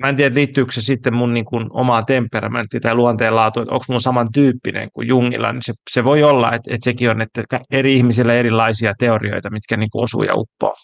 [0.02, 3.86] Mä en tiedä, liittyykö se sitten mun niin kuin omaa temperamenttiin tai luonteenlaatuun, että onko
[3.90, 7.96] mun samantyyppinen kuin Jungilla, niin se, se voi olla, että, että sekin on, että eri
[7.96, 10.76] ihmisillä erilaisia teorioita, mitkä niin kuin osuu ja uppoaa.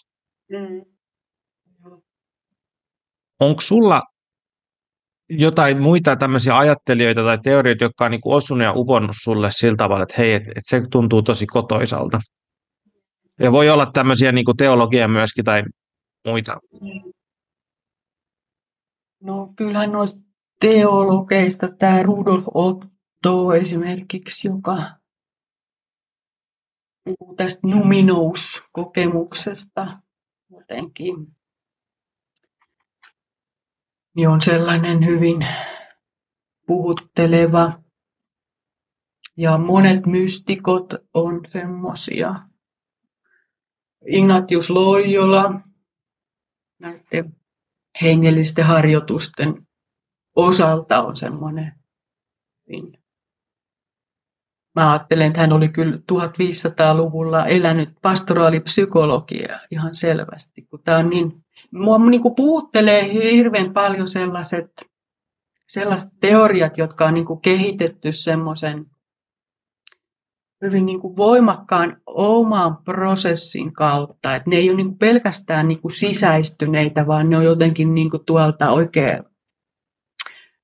[0.52, 0.82] Mm.
[3.40, 4.02] Onko sulla
[5.30, 9.76] jotain muita tämmöisiä ajattelijoita tai teorioita, jotka on niin kuin osunut ja uponnut sulle sillä
[9.76, 12.20] tavalla, että hei, että, että se tuntuu tosi kotoisalta?
[13.40, 15.62] Ja voi olla tämmöisiä niin kuin teologia myöskin tai
[16.26, 16.58] muita.
[16.80, 17.12] Mm.
[19.20, 20.18] No kyllähän noista
[20.60, 24.76] teologeista tämä Rudolf Otto esimerkiksi, joka
[27.04, 29.98] puhuu tästä numinous-kokemuksesta
[30.50, 31.36] jotenkin,
[34.16, 35.46] niin on sellainen hyvin
[36.66, 37.80] puhutteleva.
[39.36, 42.34] Ja monet mystikot on semmoisia.
[44.06, 45.60] Ignatius Loyola,
[46.78, 47.37] näiden
[48.02, 49.66] hengellisten harjoitusten
[50.36, 51.72] osalta on semmoinen
[54.74, 61.44] Mä ajattelen, että hän oli kyllä 1500-luvulla elänyt pastoraalipsykologia ihan selvästi, kun tämä on niin,
[61.70, 64.86] mua niin kuin puuttelee hirveän paljon sellaiset,
[65.66, 68.86] sellaiset teoriat, jotka on niin kuin kehitetty semmoisen
[70.64, 74.36] hyvin niin kuin voimakkaan oman prosessin kautta.
[74.36, 78.10] Et ne ei ole niin kuin pelkästään niin kuin sisäistyneitä, vaan ne on jotenkin niin
[78.10, 79.22] kuin tuolta oikein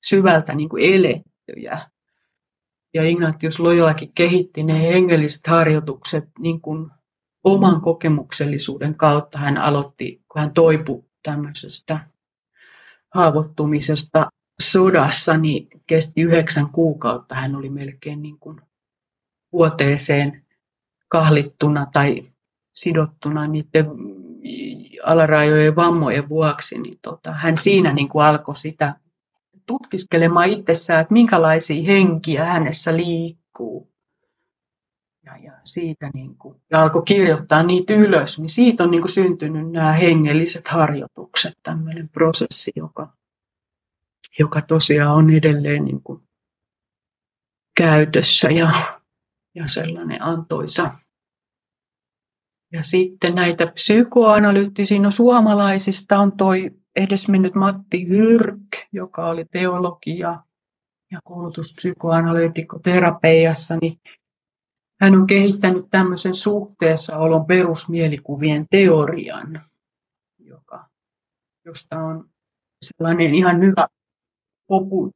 [0.05, 1.81] syvältä niin kuin elettyjä.
[2.95, 6.91] Ja Ignatius Lojolakin kehitti ne hengelliset harjoitukset niin kuin
[7.45, 9.39] oman kokemuksellisuuden kautta.
[9.39, 12.01] Hän aloitti, kun hän toipui tämmöisestä
[13.15, 14.31] haavoittumisesta
[14.63, 17.35] sodassa, niin kesti yhdeksän kuukautta.
[17.35, 18.61] Hän oli melkein niin kuin
[19.55, 20.43] vuoteeseen
[21.09, 22.25] kahlittuna tai
[22.75, 23.87] sidottuna niiden
[25.05, 28.95] alarajojen vammojen vuoksi, niin tota, hän siinä niin kuin alkoi sitä
[29.67, 33.95] tutkiskelemaan itsessään, että minkälaisia henkiä hänessä liikkuu.
[35.25, 39.13] Ja, ja siitä niin kuin, ja alkoi kirjoittaa niitä ylös, niin siitä on niin kuin
[39.13, 43.09] syntynyt nämä hengelliset harjoitukset, tämmöinen prosessi, joka,
[44.39, 46.23] joka tosiaan on edelleen niin kuin
[47.77, 48.73] käytössä ja
[49.55, 50.99] ja sellainen antoisa.
[52.73, 60.43] Ja sitten näitä psykoanalyyttisiä, no suomalaisista on toi edesmennyt Matti Hyrk, joka oli teologia
[61.13, 64.01] ja koulutuspsykoanalyytikko terapiassa, niin
[65.01, 69.63] hän on kehittänyt tämmöisen suhteessa olon perusmielikuvien teorian,
[70.39, 70.89] joka,
[71.65, 72.29] josta on
[72.83, 73.89] sellainen ihan hyvä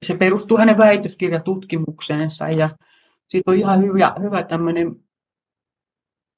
[0.06, 2.70] se perustuu hänen väitöskirjatutkimukseensa ja
[3.28, 4.96] siitä on ihan hyvä, hyvä tämmöinen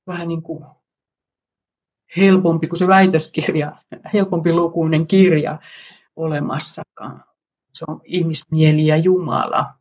[0.07, 0.65] vähän niin kuin
[2.17, 3.77] helpompi kuin se väitöskirja,
[4.13, 5.59] helpompi lukuinen kirja
[6.17, 7.25] olemassakaan.
[7.73, 9.75] Se on ihmismieli ja Jumala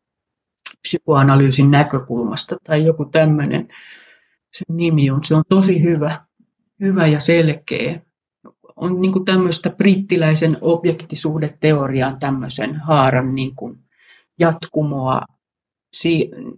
[0.81, 3.67] psykoanalyysin näkökulmasta tai joku tämmöinen
[4.53, 5.23] se nimi on.
[5.23, 6.25] Se on tosi hyvä,
[6.79, 8.01] hyvä ja selkeä.
[8.75, 13.79] On niin kuin tämmöistä brittiläisen objektisuudeteorian tämmöisen haaran niin kuin
[14.39, 15.21] jatkumoa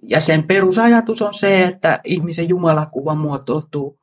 [0.07, 3.99] ja sen perusajatus on se, että ihmisen jumalakuva muotoutuu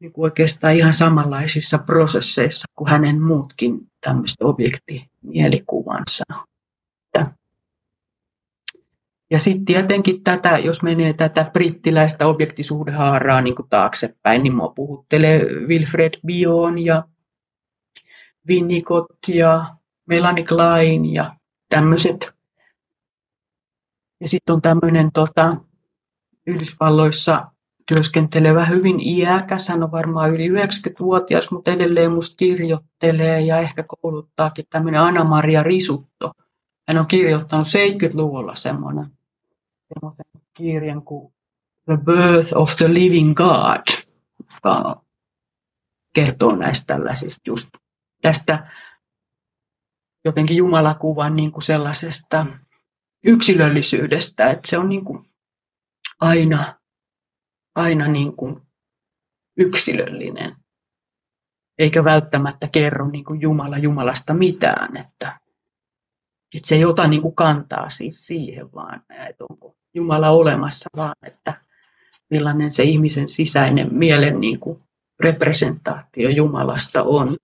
[0.00, 6.24] niin kuin oikeastaan ihan samanlaisissa prosesseissa kuin hänen muutkin tämmöiset objektimielikuvانsa.
[9.30, 15.44] Ja sitten tietenkin tätä, jos menee tätä brittiläistä objektisuhdehaaraa niin kuin taaksepäin, niin mua puhuttelee
[15.44, 17.02] Wilfred Bion ja
[18.48, 19.74] Winnicott ja
[20.06, 21.36] Melanie Klein ja
[21.68, 22.35] tämmöiset.
[24.20, 25.56] Ja sitten on tämmöinen tota,
[26.46, 27.50] Yhdysvalloissa
[27.86, 34.64] työskentelevä hyvin iäkäs, hän on varmaan yli 90-vuotias, mutta edelleen musta kirjoittelee ja ehkä kouluttaakin
[34.70, 36.32] tämmöinen Anna-Maria Risutto.
[36.88, 39.06] Hän on kirjoittanut 70-luvulla semmoinen,
[39.94, 41.32] semmoisen kirjan kuin
[41.84, 44.04] The Birth of the Living God,
[44.54, 45.02] joka
[46.14, 47.68] kertoo näistä tällaisista just
[48.22, 48.70] tästä
[50.24, 52.46] jotenkin Jumalakuvan niin kuin sellaisesta
[53.26, 55.26] yksilöllisyydestä, että se on niin kuin
[56.20, 56.80] aina,
[57.74, 58.60] aina niin kuin
[59.56, 60.56] yksilöllinen,
[61.78, 65.40] eikä välttämättä kerro niin kuin Jumala Jumalasta mitään, että,
[66.54, 71.16] että se ei ota niin kuin kantaa siis siihen, vaan että onko Jumala olemassa, vaan
[71.26, 71.60] että
[72.30, 74.82] millainen se ihmisen sisäinen mielen niin kuin
[75.20, 77.36] representaatio Jumalasta on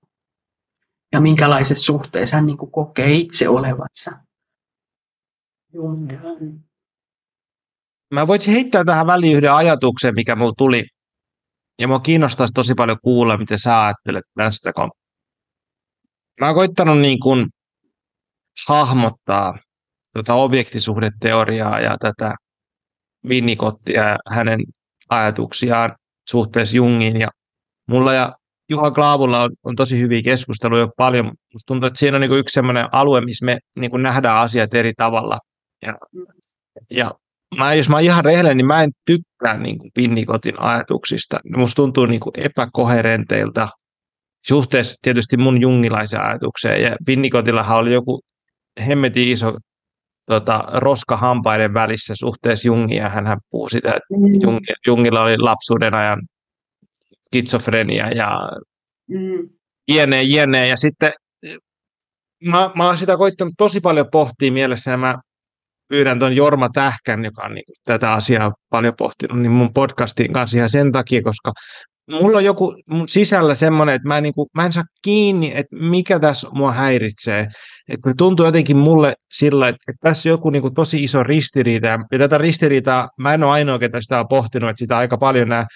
[1.13, 4.13] ja minkälaisessa suhteessa hän niin kuin kokee itse olevansa.
[8.11, 10.85] Mä voisin heittää tähän väliin yhden ajatuksen, mikä mulla tuli.
[11.79, 14.91] Ja mua kiinnostaisi tosi paljon kuulla, miten sä ajattelet tästä, kun
[16.41, 17.47] mä oon koittanut niin kuin
[18.69, 19.59] hahmottaa
[20.15, 22.35] tuota objektisuhdeteoriaa ja tätä
[23.29, 24.61] Winnicottia ja hänen
[25.09, 25.97] ajatuksiaan
[26.31, 27.21] suhteessa Jungiin.
[27.21, 27.29] Ja
[27.89, 28.33] mulla ja
[28.69, 31.25] Juha Klaavulla on, on tosi hyviä keskusteluja paljon.
[31.25, 34.93] Musta tuntuu, että siinä on niin yksi sellainen alue, missä me niin nähdään asiat eri
[34.97, 35.39] tavalla.
[35.83, 35.99] Ja,
[36.91, 37.15] ja
[37.59, 41.41] mä, jos mä oon ihan rehellinen, niin mä en tykkää niin kuin Winnikotin ajatuksista.
[41.57, 43.69] Musta tuntuu niin kuin epäkoherenteilta
[44.47, 46.83] suhteessa tietysti mun jungilaisen ajatukseen.
[46.83, 48.21] Ja Winnikotillahan oli joku
[48.87, 49.57] hemmetin iso
[50.27, 53.09] tota, roska hampaiden välissä suhteessa Jungia.
[53.09, 54.59] Hän puhuu sitä, että mm.
[54.87, 56.23] Jungilla oli lapsuuden ajan
[57.27, 58.49] skitsofrenia ja
[59.09, 59.49] mm.
[59.89, 60.69] jne, jne.
[60.69, 61.13] Ja sitten
[62.45, 65.19] mä, mä oon sitä koittanut tosi paljon pohtia mielessä ja mä
[65.93, 70.57] pyydän tuon Jorma Tähkän, joka on niin tätä asiaa paljon pohtinut, niin mun podcastin kanssa
[70.57, 71.53] ihan sen takia, koska
[72.11, 75.53] mulla on joku mun sisällä semmoinen, että mä en, niin kuin, mä en saa kiinni,
[75.55, 77.49] että mikä tässä mua häiritsee.
[77.89, 81.87] Että tuntuu jotenkin mulle sillä, että, että tässä on joku niin kuin, tosi iso ristiriita.
[81.87, 85.49] Ja tätä ristiriitaa, mä en ole ainoa, ketä sitä on pohtinut, että sitä aika paljon
[85.49, 85.67] nämä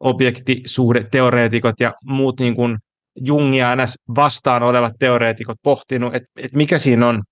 [0.00, 2.76] objektisuhdeteoreetikot ja muut niin kuin
[3.20, 3.76] Jungia
[4.16, 7.22] vastaan olevat teoreetikot pohtinut, että, että mikä siinä on.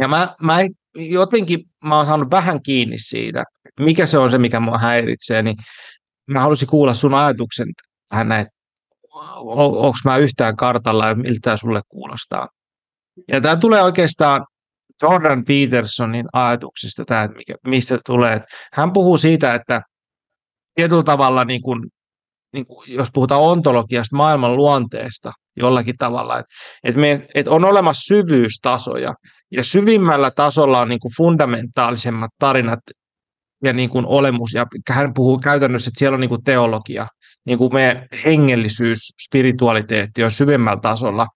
[0.00, 0.58] Ja mä, mä
[0.94, 3.44] jotenkin mä oon saanut vähän kiinni siitä,
[3.80, 5.56] mikä se on se, mikä mua häiritsee, niin
[6.26, 7.68] mä haluaisin kuulla sun ajatuksen
[8.08, 8.46] tähän näin,
[9.36, 12.48] onko mä yhtään kartalla ja miltä tämä sulle kuulostaa.
[13.28, 14.46] Ja tämä tulee oikeastaan
[15.02, 18.40] Jordan Petersonin ajatuksista, tämä, mikä, mistä tulee.
[18.72, 19.82] Hän puhuu siitä, että
[20.74, 21.80] tietyllä tavalla, niin kuin,
[22.52, 28.14] niin kuin, jos puhutaan ontologiasta, maailman luonteesta jollakin tavalla, että, että, me, että on olemassa
[28.14, 29.14] syvyystasoja,
[29.50, 32.80] ja syvimmällä tasolla on niin kuin fundamentaalisemmat tarinat
[33.64, 37.06] ja niin kuin olemus, ja hän puhuu käytännössä, että siellä on niin kuin teologia,
[37.46, 41.26] niin kuin meidän hengellisyys, spiritualiteetti on syvemmällä tasolla.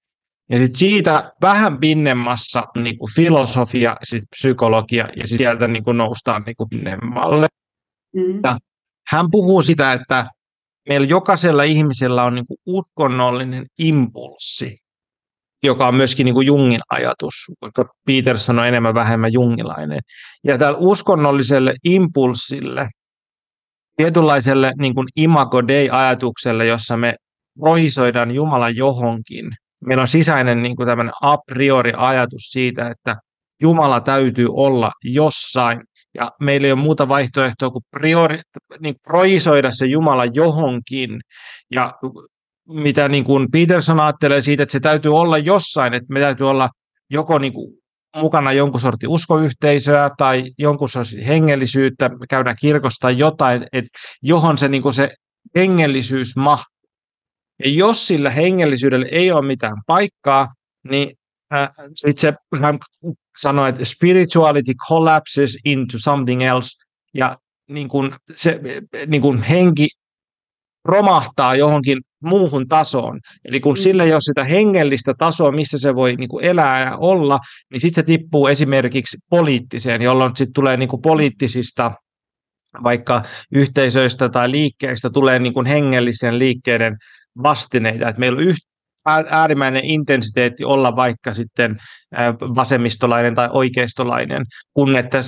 [0.51, 5.97] Ja sit siitä vähän pinnemmassa niin kuin filosofia, sit psykologia, ja sit sieltä niin kuin
[5.97, 7.47] noustaan niin kuin pinnemmalle.
[8.15, 8.41] Mm.
[8.45, 8.59] Ja
[9.09, 10.27] hän puhuu sitä, että
[10.89, 14.79] meillä jokaisella ihmisellä on niin kuin uskonnollinen impulssi,
[15.63, 19.99] joka on myöskin niin kuin Jungin ajatus, koska Peterson on enemmän vähemmän jungilainen.
[20.45, 22.89] Ja tällä uskonnolliselle impulssille,
[23.97, 27.15] tietynlaiselle niin kuin imago dei-ajatukselle, jossa me
[27.61, 29.51] projisoidaan Jumala johonkin,
[29.87, 30.89] meillä on sisäinen niin kuin
[31.23, 33.17] a priori ajatus siitä, että
[33.63, 35.81] Jumala täytyy olla jossain,
[36.17, 38.41] ja meillä ei ole muuta vaihtoehtoa kuin priori,
[38.81, 41.21] niin projisoida se Jumala johonkin.
[41.71, 41.95] Ja
[42.69, 46.69] mitä niin kuin Peterson ajattelee siitä, että se täytyy olla jossain, että me täytyy olla
[47.11, 47.75] joko niin kuin
[48.17, 53.91] mukana jonkun sortin uskoyhteisöä tai jonkun sortin hengellisyyttä, käydään kirkossa tai jotain, että
[54.23, 55.15] johon se, niin kuin se
[55.57, 56.77] hengellisyys mahtuu.
[57.65, 60.49] Ja jos sillä hengellisyydellä ei ole mitään paikkaa,
[60.91, 61.15] niin
[61.55, 62.79] äh, sitten se, hän
[63.41, 66.69] sanoi, että spirituality collapses into something else,
[67.15, 67.39] ja
[67.71, 68.61] niin kuin se
[69.07, 69.89] niin kuin henki
[70.85, 73.21] romahtaa johonkin muuhun tasoon.
[73.45, 73.83] Eli kun mm.
[73.83, 77.39] sillä ei ole sitä hengellistä tasoa, missä se voi niin kuin elää ja olla,
[77.73, 81.93] niin sitten se tippuu esimerkiksi poliittiseen, jolloin sitten tulee niin kuin poliittisista
[82.83, 83.23] vaikka
[83.53, 86.97] yhteisöistä tai liikkeistä tulee niin kuin hengellisten liikkeiden
[87.43, 88.09] vastineita.
[88.09, 88.59] Että meillä on yht,
[89.31, 91.77] äärimmäinen intensiteetti olla vaikka sitten
[92.57, 94.45] vasemmistolainen tai oikeistolainen,
[94.75, 95.25] kun että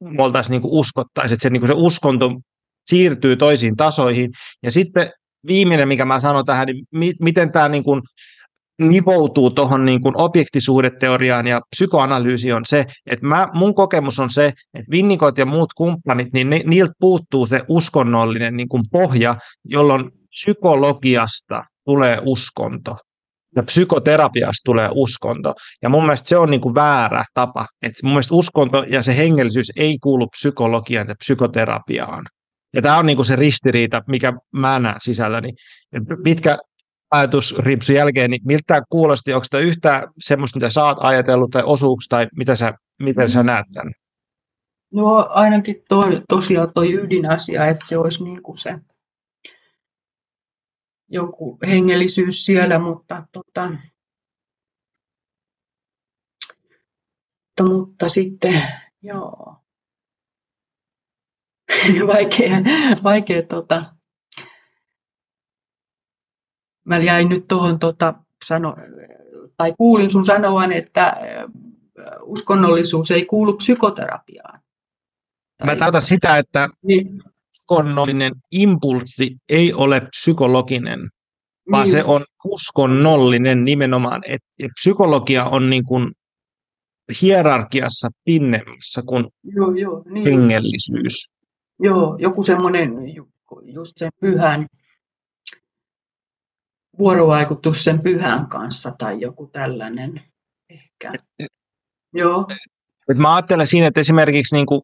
[0.00, 2.40] me oltaisiin niin uskottaisiin, että se, niin se uskonto
[2.86, 4.30] siirtyy toisiin tasoihin.
[4.62, 5.10] Ja sitten
[5.46, 8.02] viimeinen, mikä mä sanon tähän, niin mi- miten tämä niin kuin
[8.78, 14.46] nivoutuu tuohon niin kuin objektisuudeteoriaan ja psykoanalyysi on se, että mä, mun kokemus on se,
[14.46, 20.10] että Vinnikot ja muut kumppanit, niin ne, niiltä puuttuu se uskonnollinen niin kuin pohja, jolloin
[20.30, 22.96] psykologiasta tulee uskonto
[23.56, 25.54] ja psykoterapiasta tulee uskonto.
[25.82, 27.66] Ja mun mielestä se on niin kuin väärä tapa.
[27.82, 32.24] Että mun mielestä uskonto ja se hengellisyys ei kuulu psykologiaan ja psykoterapiaan.
[32.74, 35.52] Ja tämä on niin kuin se ristiriita, mikä mä näen sisälläni.
[36.24, 36.58] Pitkä
[37.10, 39.32] ajatusripsun jälkeen, niin miltä tämä kuulosti?
[39.32, 43.42] Onko tämä yhtään semmoista, mitä sä oot ajatellut tai osuuks, tai mitä sä, miten sä
[43.42, 43.92] näet tämän?
[44.92, 48.74] No ainakin toi, tosiaan tuo ydinasia, että se olisi niin kuin se
[51.08, 53.70] joku hengellisyys siellä, mutta, tota,
[57.60, 58.62] mutta, mutta sitten
[59.02, 59.56] joo,
[62.06, 62.50] vaikea,
[63.02, 63.94] vaikea tota,
[66.84, 68.76] mä jäin nyt tuohon tota, sano,
[69.56, 71.16] tai kuulin sun sanovan, että
[72.22, 74.60] uskonnollisuus ei kuulu psykoterapiaan.
[75.64, 77.22] Mä tarkoitan sitä, että niin.
[77.54, 81.10] Uskonnollinen impulssi ei ole psykologinen,
[81.70, 81.92] vaan niin.
[81.92, 84.22] se on uskonnollinen nimenomaan.
[84.26, 86.12] Et, et psykologia on niin kuin
[87.22, 90.26] hierarkiassa pinnemmässä kuin joo, joo, niin.
[90.26, 91.30] hengellisyys.
[91.80, 92.92] Joo, joku semmoinen
[93.62, 94.66] just sen pyhän
[96.98, 100.22] vuorovaikutus sen pyhän kanssa tai joku tällainen
[100.70, 101.12] ehkä.
[102.12, 102.46] Joo.
[103.08, 104.80] Et mä ajattelen siinä, että esimerkiksi niin kuin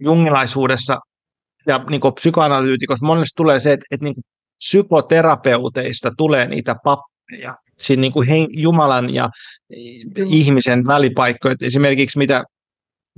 [0.00, 0.98] jungilaisuudessa
[1.68, 4.24] ja niin kuin psykoanalyytikossa monesti tulee se, että, että niin kuin
[4.58, 9.28] psykoterapeuteista tulee niitä pappeja, siinä niin kuin Jumalan ja
[10.16, 11.54] ihmisen välipaikkoja.
[11.62, 12.44] Esimerkiksi mitä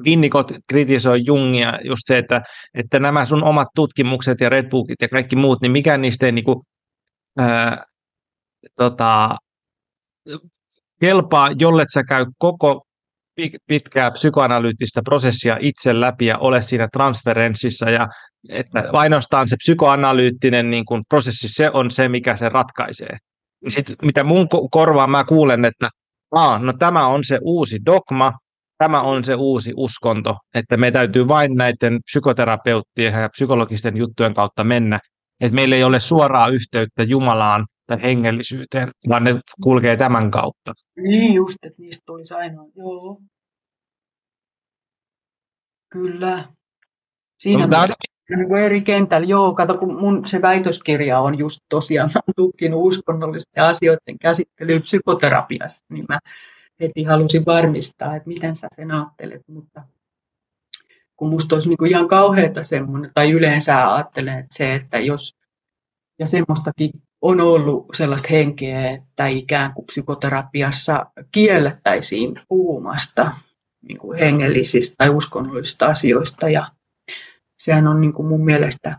[0.05, 2.43] Vinnikot kritisoi Jungia, just se, että,
[2.75, 6.45] että nämä sun omat tutkimukset ja redbookit ja kaikki muut, niin mikään niistä ei niin
[6.45, 6.59] kuin,
[7.39, 7.85] ää,
[8.77, 9.37] tota,
[11.01, 12.87] kelpaa, jollet sä käy koko
[13.67, 18.09] pitkää psykoanalyyttistä prosessia itse läpi ja ole siinä transferenssissa ja
[18.49, 23.17] että ainoastaan se psykoanalyyttinen niin kuin prosessi, se on se, mikä se ratkaisee.
[23.69, 25.89] Sitten, mitä mun korvaan mä kuulen, että
[26.33, 28.33] Aa, no tämä on se uusi dogma,
[28.79, 34.65] tämä on se uusi uskonto, että me täytyy vain näiden psykoterapeuttien ja psykologisten juttujen kautta
[34.65, 34.99] mennä,
[35.41, 40.73] että meillä ei ole suoraa yhteyttä Jumalaan tai hengellisyyteen, vaan ne kulkee tämän kautta.
[41.03, 43.21] Niin just, että niistä tulisi ainoa, joo.
[45.93, 46.49] Kyllä.
[47.41, 47.89] Siinä no, on
[48.37, 49.27] niin eri kentällä.
[49.27, 55.87] Joo, kato, kun mun se väitöskirja on just tosiaan, mä tutkinut uskonnollisten asioiden käsittelyä psykoterapiassa,
[55.89, 56.19] niin mä
[56.81, 59.83] heti halusin varmistaa, että miten sä sen ajattelet, mutta
[61.17, 65.35] kun musta olisi niin ihan kauheata semmoinen, tai yleensä ajattelen, että se, että jos,
[66.19, 66.91] ja semmoistakin
[67.23, 73.33] on ollut sellaista henkeä, että ikään kuin psykoterapiassa kiellettäisiin puhumasta
[73.89, 76.49] niin kuin hengellisistä tai uskonnollisista asioista.
[76.49, 76.67] Ja
[77.61, 78.97] sehän on niin kuin mun mielestä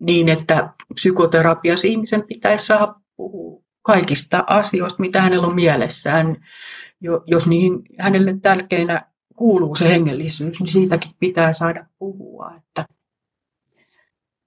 [0.00, 6.36] niin, että psykoterapiassa ihmisen pitäisi saada puhua kaikista asioista, mitä hänellä on mielessään.
[7.26, 12.52] Jos niihin hänelle tärkeinä kuuluu se hengellisyys, niin siitäkin pitää saada puhua.
[12.56, 12.86] Että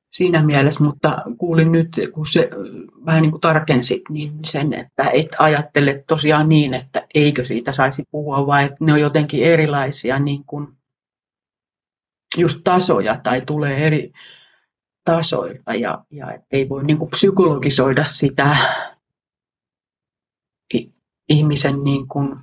[0.09, 2.49] siinä mielessä, mutta kuulin nyt, kun se
[3.05, 8.03] vähän niin kuin tarkensit, niin sen, että et ajattele tosiaan niin, että eikö siitä saisi
[8.11, 10.78] puhua, vai että ne on jotenkin erilaisia niin kuin
[12.37, 14.11] just tasoja tai tulee eri
[15.05, 18.57] tasoilta ja, ja ei voi niin kuin psykologisoida sitä
[21.29, 22.37] ihmisen niin kuin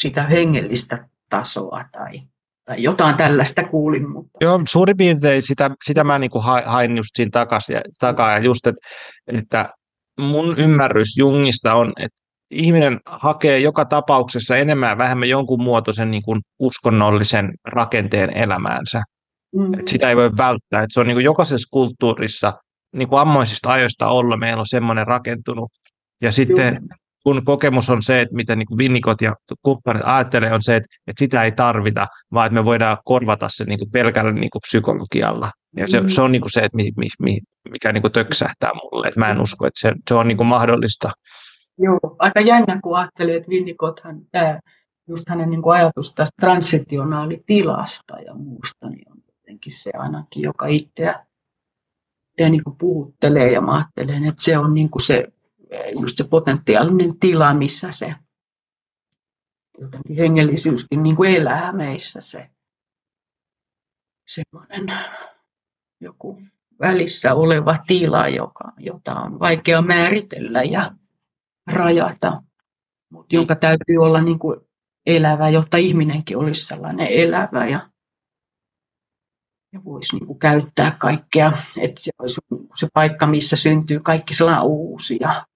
[0.00, 2.22] sitä hengellistä tasoa tai
[2.64, 4.10] tai jotain tällaista kuulin.
[4.10, 4.30] Mutta...
[4.40, 8.38] Joo, suurin piirtein sitä, sitä mä niin kuin hain just siinä takas, ja, takaa, ja
[8.38, 8.80] just, että,
[9.26, 9.72] että
[10.20, 12.22] mun ymmärrys Jungista on, että
[12.54, 19.02] ihminen hakee joka tapauksessa enemmän ja vähemmän jonkun muotoisen niin kuin uskonnollisen rakenteen elämäänsä.
[19.56, 19.74] Mm.
[19.74, 20.82] Et sitä ei voi välttää.
[20.82, 22.52] Et se on niin kuin jokaisessa kulttuurissa,
[22.94, 25.70] niin kuin ammoisista ajoista olla, meillä on semmoinen rakentunut.
[26.20, 30.52] Ja sitten Juh kun kokemus on se, että mitä niin kuin Vinnikot ja kumppanit ajattelee,
[30.52, 33.90] on se, että, että sitä ei tarvita, vaan että me voidaan korvata se niin kuin
[33.90, 35.50] pelkällä niin kuin psykologialla.
[35.76, 37.38] Ja se, se on niin kuin se, että mi, mi, mi,
[37.70, 39.08] mikä niin kuin töksähtää mulle.
[39.08, 41.10] Että mä en usko, että se, se on niin kuin mahdollista.
[41.78, 44.60] Joo, aika jännä, kun ajattelee, että Vinnikothan, tämä,
[45.08, 50.66] just hänen niin kuin ajatus tästä transitionaalitilasta ja muusta, niin on jotenkin se ainakin, joka
[50.66, 51.26] itseä,
[52.30, 55.24] itseä niin kuin puhuttelee ja mä ajattelen, että se on niin kuin se,
[56.00, 58.14] just se potentiaalinen tila, missä se
[59.78, 62.50] jotenkin hengellisyyskin niin kuin elää meissä se
[64.28, 64.98] semmoinen
[66.00, 66.42] joku
[66.80, 70.90] välissä oleva tila, joka, jota on vaikea määritellä ja
[71.66, 72.42] rajata,
[73.10, 74.60] mutta jonka täytyy olla niin kuin
[75.06, 77.90] elävä, jotta ihminenkin olisi sellainen elävä ja,
[79.72, 81.52] ja voisi niin kuin käyttää kaikkea.
[81.80, 82.40] Että se olisi
[82.76, 85.46] se paikka, missä syntyy kaikki sellainen uusi ja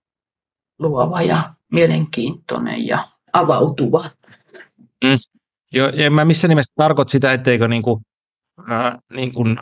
[0.79, 4.11] luova ja mielenkiintoinen ja avautuva.
[5.05, 5.17] Mm.
[5.73, 8.01] Joo, en mä missä nimessä tarkoita sitä, etteikö niin kuin,
[8.71, 9.59] äh, niin kuin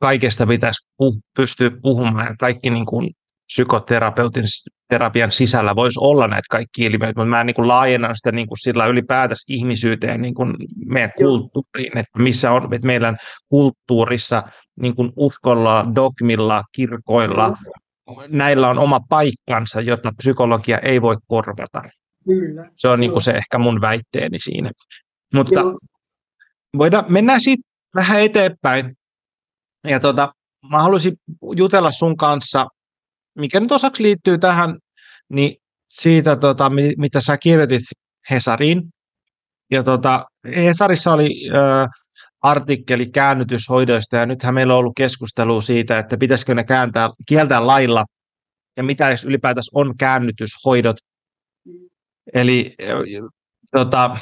[0.00, 3.10] kaikesta pitäisi puh- pystyä puhumaan ja kaikki niin kuin
[3.52, 4.44] psykoterapeutin
[4.88, 8.58] terapian sisällä voisi olla näitä kaikki ilmiöitä, mutta mä niin kuin laajennan sitä niin kuin
[8.58, 13.16] sillä ylipäätänsä ihmisyyteen niin kuin meidän kulttuuriin, että missä on, että meidän
[13.48, 14.42] kulttuurissa
[14.80, 17.56] niin kuin uskolla, dogmilla, kirkoilla,
[18.28, 21.82] näillä on oma paikkansa, jota psykologia ei voi korvata.
[22.24, 22.70] Kyllä.
[22.76, 24.70] Se on niin kuin se ehkä mun väitteeni siinä.
[25.34, 25.78] Mutta Joo.
[26.78, 27.62] voidaan, mennään siitä
[27.94, 28.96] vähän eteenpäin.
[29.84, 30.32] Ja tota,
[30.70, 31.16] mä haluaisin
[31.56, 32.66] jutella sun kanssa,
[33.38, 34.78] mikä nyt osaksi liittyy tähän,
[35.28, 35.56] niin
[35.88, 37.82] siitä, tota, mitä sä kirjoitit
[38.30, 38.82] Hesariin.
[39.70, 40.26] Ja tota,
[40.56, 41.86] Hesarissa oli ö,
[42.42, 48.04] artikkeli käännytyshoidoista, ja nythän meillä on ollut keskustelua siitä, että pitäisikö ne kääntää, kieltää lailla,
[48.76, 50.96] ja mitä edes ylipäätänsä on käännytyshoidot.
[52.34, 52.74] Eli
[53.72, 54.16] tota,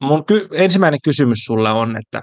[0.00, 2.22] mun ky- ensimmäinen kysymys sulle on, että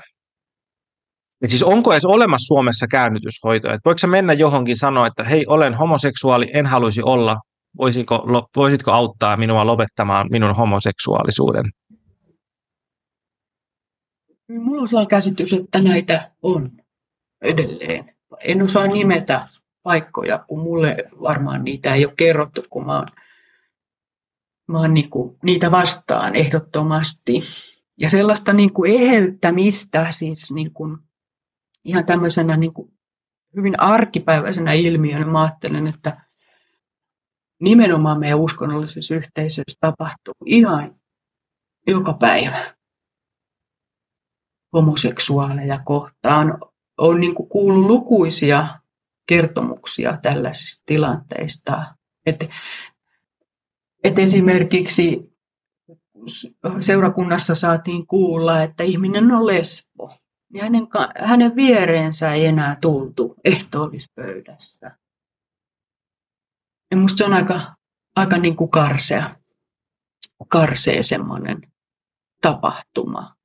[1.42, 3.74] et siis onko edes olemassa Suomessa käännytyshoitoa?
[3.74, 7.38] Et voiko sä mennä johonkin sanoa, että hei, olen homoseksuaali, en haluaisi olla,
[7.78, 11.66] voisitko, voisitko auttaa minua lopettamaan minun homoseksuaalisuuden?
[14.48, 16.72] Minulla on sellainen käsitys, että näitä on
[17.42, 18.16] edelleen.
[18.40, 19.48] En osaa nimetä
[19.84, 23.08] paikkoja, kun mulle varmaan niitä ei ole kerrottu, kun mä oon,
[24.68, 27.42] mä oon niinku niitä vastaan ehdottomasti.
[27.98, 30.98] Ja sellaista niinku eheyttämistä, siis niinku
[31.90, 32.92] ihan tämmöisenä niin kuin
[33.56, 36.22] hyvin arkipäiväisenä ilmiönä mä ajattelen, että
[37.60, 40.96] nimenomaan meidän uskonnollisessa yhteisössä tapahtuu ihan
[41.88, 42.76] joka päivä
[44.74, 46.58] homoseksuaaleja kohtaan.
[46.98, 48.80] On niin kuin kuullut lukuisia
[49.28, 51.96] kertomuksia tällaisista tilanteista.
[52.26, 52.46] Että
[54.04, 55.34] et esimerkiksi
[56.80, 60.20] seurakunnassa saatiin kuulla, että ihminen on lesbo
[60.54, 60.88] niin hänen,
[61.18, 64.98] hänen viereensä ei enää tultu ehtoollispöydässä.
[66.92, 67.76] Ja musta se on aika,
[68.16, 69.36] aika niin kuin karsea,
[70.48, 71.62] karsea semmoinen
[72.42, 73.36] tapahtuma.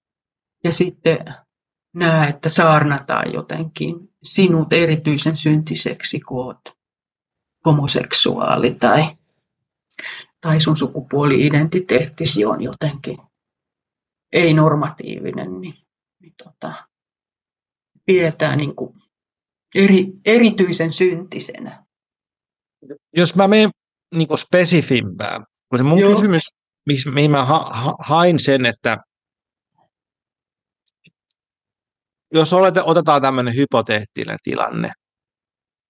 [0.65, 1.19] Ja sitten
[1.95, 6.79] näe, että saarnataan jotenkin sinut erityisen syntiseksi, kun olet
[7.67, 9.17] homoseksuaali tai,
[10.41, 13.19] tai sun sukupuoli-identiteettisi on jotenkin
[14.33, 15.75] ei-normatiivinen, niin,
[16.21, 16.89] niin tota,
[18.07, 18.95] pidetään niin kuin
[19.75, 21.85] eri, erityisen syntisenä.
[23.17, 23.71] Jos mä menen
[24.15, 26.15] niin kuin spesifimpään, kun se mun Joo.
[26.15, 26.43] kysymys,
[27.15, 28.99] mihin mä ha, ha, hain sen, että
[32.33, 34.93] jos olet, otetaan tämmöinen hypoteettinen tilanne,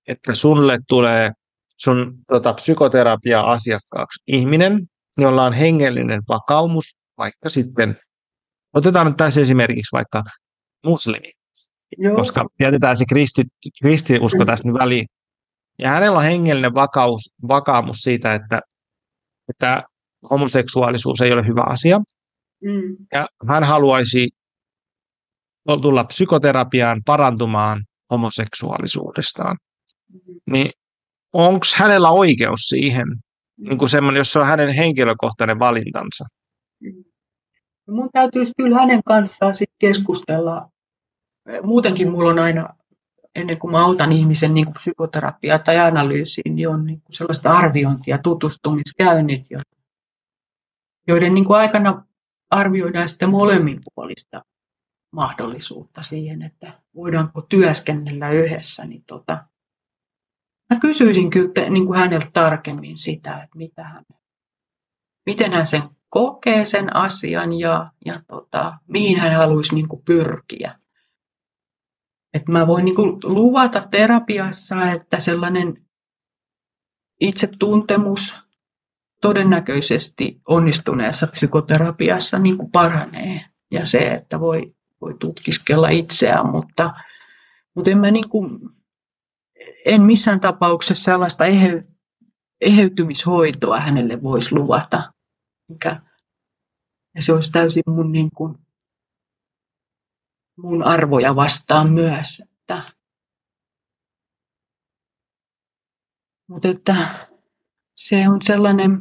[0.09, 1.31] että sulle tulee
[1.77, 4.87] sun tota, psykoterapia-asiakkaaksi ihminen,
[5.19, 6.85] jolla on hengellinen vakaumus,
[7.19, 7.99] vaikka sitten,
[8.75, 10.23] otetaan nyt tässä esimerkiksi vaikka
[10.87, 11.33] muslimi,
[11.99, 12.16] Joo.
[12.16, 13.42] koska jätetään se kristi,
[13.82, 14.47] kristiusko mm.
[14.47, 15.07] tässä nyt väliin.
[15.78, 18.61] Ja hänellä on hengellinen vakaus, vakaumus siitä, että,
[19.49, 19.82] että
[20.30, 21.99] homoseksuaalisuus ei ole hyvä asia.
[22.64, 22.97] Mm.
[23.12, 24.28] Ja hän haluaisi
[25.82, 29.57] tulla psykoterapiaan parantumaan homoseksuaalisuudestaan.
[30.12, 30.40] Mm.
[30.51, 30.70] Niin
[31.32, 33.07] onko hänellä oikeus siihen,
[33.57, 36.24] niin kuin semmoinen, jos se on hänen henkilökohtainen valintansa?
[36.80, 37.05] Mm.
[37.88, 40.68] Mun täytyisi kyllä hänen kanssaan sit keskustella
[41.62, 42.68] muutenkin mulla on aina,
[43.34, 47.53] ennen kuin mä autan ihmisen niin kuin psykoterapiaa tai analyysiin, niin on niin kuin sellaista
[47.53, 49.47] arviointia, tutustumiskäynnit,
[51.09, 52.07] joiden niin kuin aikana
[52.51, 54.42] arvioidaan sitten molemminpuolista
[55.12, 58.84] mahdollisuutta siihen, että voidaanko työskennellä yhdessä.
[58.84, 59.45] Niin tota,
[60.70, 64.05] mä kysyisin kyllä niin kuin häneltä tarkemmin sitä, että mitä hän,
[65.26, 70.78] miten hän sen kokee sen asian ja, ja tota, mihin hän haluaisi niin kuin pyrkiä.
[72.35, 75.87] Että mä voin niin kuin luvata terapiassa, että sellainen
[77.20, 78.41] itsetuntemus
[79.20, 83.45] todennäköisesti onnistuneessa psykoterapiassa niin kuin paranee.
[83.70, 86.95] Ja se, että voi, voi tutkiskella itseään, mutta
[87.74, 88.61] Mutta en mä niin kuin,
[89.85, 91.85] en missään tapauksessa sellaista ehe,
[92.61, 95.12] eheytymishoitoa hänelle voisi luvata.
[95.68, 96.01] Mikä,
[97.14, 98.59] ja se olisi täysin mun, niin kuin,
[100.57, 102.42] mun arvoja vastaan myös.
[102.50, 102.82] Että,
[106.48, 107.28] mutta että
[107.96, 108.98] se on sellainen,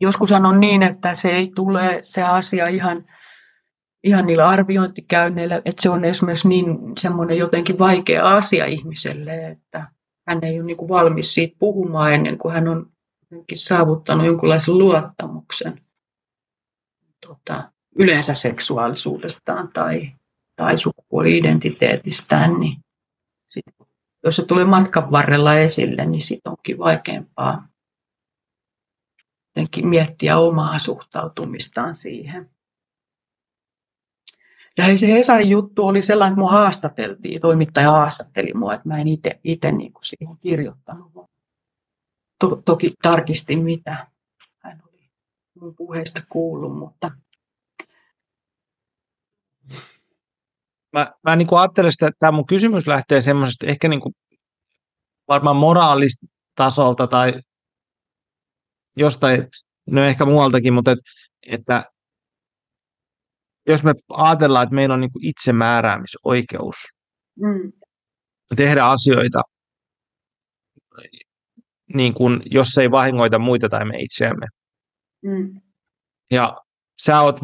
[0.00, 3.04] joskus sanon niin, että se ei tule se asia ihan,
[4.04, 6.66] ihan niillä arviointikäynneillä, että se on esimerkiksi niin
[6.98, 9.86] semmoinen jotenkin vaikea asia ihmiselle, että
[10.28, 12.92] hän ei ole niin valmis siitä puhumaan ennen kuin hän on
[13.54, 15.82] saavuttanut jonkunlaisen luottamuksen
[17.26, 20.12] tota, yleensä seksuaalisuudestaan tai,
[20.56, 22.76] tai sukupuoli-identiteetistään, niin
[23.48, 23.64] sit,
[24.24, 27.68] jos se tulee matkan varrella esille, niin sitten onkin vaikeampaa
[29.82, 32.50] miettiä omaa suhtautumistaan siihen.
[34.78, 39.08] Ja se Hesarin juttu oli sellainen, että mua haastateltiin, toimittaja haastatteli mua, että mä en
[39.44, 41.12] itse niin siihen kirjoittanut.
[42.38, 44.06] To, toki tarkistin, mitä
[44.58, 45.10] hän oli
[45.60, 47.10] mun puheesta kuullut, mutta
[50.92, 54.14] mä, mä niin kuin ajattelen että tämä mun kysymys lähtee semmoisesta ehkä niin kuin
[55.28, 57.32] varmaan moraalistasolta tai
[58.96, 59.48] jostain,
[59.86, 60.98] no ehkä muualtakin, mutta et,
[61.46, 61.84] että
[63.66, 66.76] jos me ajatellaan, että meillä on niin kuin itsemääräämisoikeus
[67.40, 67.72] mm.
[68.56, 69.42] tehdä asioita,
[71.94, 74.46] niin kuin, jos ei vahingoita muita tai me itseämme.
[75.22, 75.60] Mm.
[76.30, 76.56] Ja
[77.02, 77.40] sä oot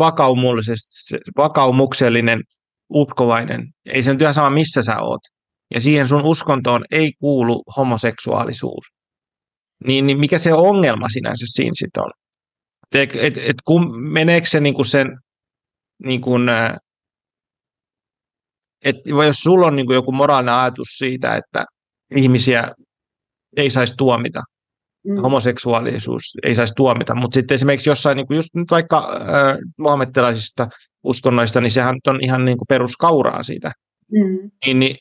[1.37, 2.43] vakaumuksellinen,
[2.91, 3.73] uskovainen.
[3.87, 5.21] Ei se nyt ihan sama, missä sä oot.
[5.75, 8.87] Ja siihen sun uskontoon ei kuulu homoseksuaalisuus.
[9.85, 12.11] Niin, niin mikä se ongelma sinänsä siinä sitten on?
[12.95, 15.19] Et, et, et kun meneekö se niinku sen
[16.05, 16.49] niin kuin,
[18.85, 21.65] että jos sulla on niin kuin joku moraalinen ajatus siitä, että
[22.17, 22.73] ihmisiä
[23.57, 24.43] ei saisi tuomita,
[25.07, 25.23] mm.
[25.23, 30.69] homoseksuaalisuus ei saisi tuomita, mutta sitten esimerkiksi jossain, niin kuin just nyt vaikka äh, muhammettelaisista
[31.05, 33.73] uskonnoista, niin sehän on ihan niin kuin peruskauraa siitä.
[34.13, 34.51] Mm.
[34.67, 34.97] Niin, niin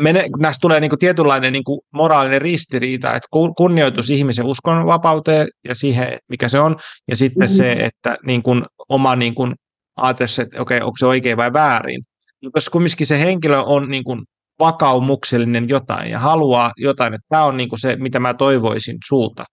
[0.00, 5.74] mene, näistä tulee niin kuin tietynlainen niin kuin moraalinen ristiriita, että kunnioitus ihmisen uskonnonvapauteen ja
[5.74, 6.76] siihen, mikä se on,
[7.08, 7.54] ja sitten mm.
[7.54, 9.54] se, että niin kuin oma niin kuin
[9.96, 12.02] ajatella, että okei, okay, onko se oikein vai väärin.
[12.42, 14.22] Mutta jos kumminkin se henkilö on niin kuin
[14.58, 19.44] vakaumuksellinen jotain ja haluaa jotain, että tämä on niin kuin se, mitä mä toivoisin sulta,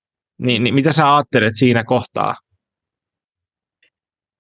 [0.42, 2.36] niin, niin mitä sä ajattelet siinä kohtaa?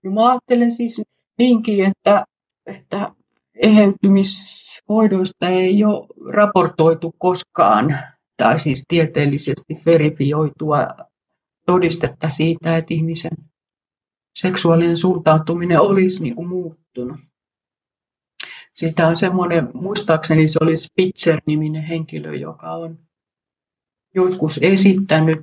[0.10, 1.02] Mä ajattelen siis
[1.38, 2.26] niinkin, että,
[2.66, 3.12] että
[3.56, 8.00] eheytymishoidoista ei ole raportoitu koskaan
[8.38, 10.88] tai siis tieteellisesti verifioitua
[11.66, 13.38] todistetta siitä, että ihmisen
[14.36, 17.20] seksuaalinen suuntautuminen olisi niin kuin muuttunut.
[18.74, 23.00] Siitä on semmoinen, muistaakseni se oli Spitzer-niminen henkilö, joka on
[24.16, 25.42] joskus esittänyt,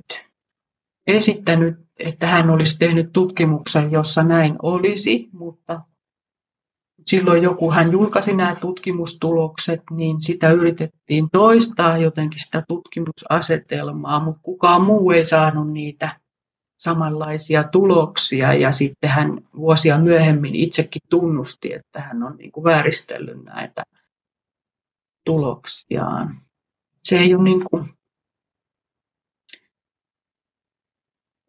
[1.07, 5.81] esittänyt, että hän olisi tehnyt tutkimuksen, jossa näin olisi, mutta
[7.05, 14.81] silloin joku hän julkaisi nämä tutkimustulokset, niin sitä yritettiin toistaa jotenkin sitä tutkimusasetelmaa, mutta kukaan
[14.81, 16.19] muu ei saanut niitä
[16.77, 23.43] samanlaisia tuloksia ja sitten hän vuosia myöhemmin itsekin tunnusti, että hän on niin kuin vääristellyt
[23.43, 23.83] näitä
[25.25, 26.41] tuloksiaan.
[27.03, 27.93] Se ei ole, niin kuin,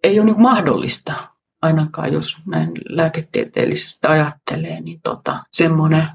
[0.02, 1.28] ei ole niin mahdollista,
[1.62, 6.08] ainakaan jos näin lääketieteellisesti ajattelee, niin tota, semmoinen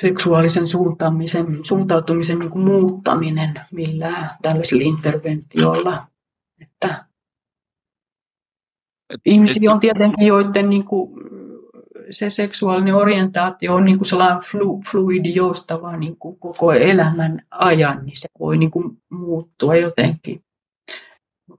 [0.00, 6.06] seksuaalisen suuntaamisen, suuntautumisen niin kuin muuttaminen millään tällaisella interventiolla,
[6.60, 7.04] että
[9.24, 11.20] Ihmisiä on tietenkin, joiden niin kuin,
[12.10, 18.06] se seksuaalinen orientaatio on niin kuin sellainen flu, fluidi, joustava niin kuin koko elämän ajan,
[18.06, 20.42] niin se voi niin kuin muuttua jotenkin.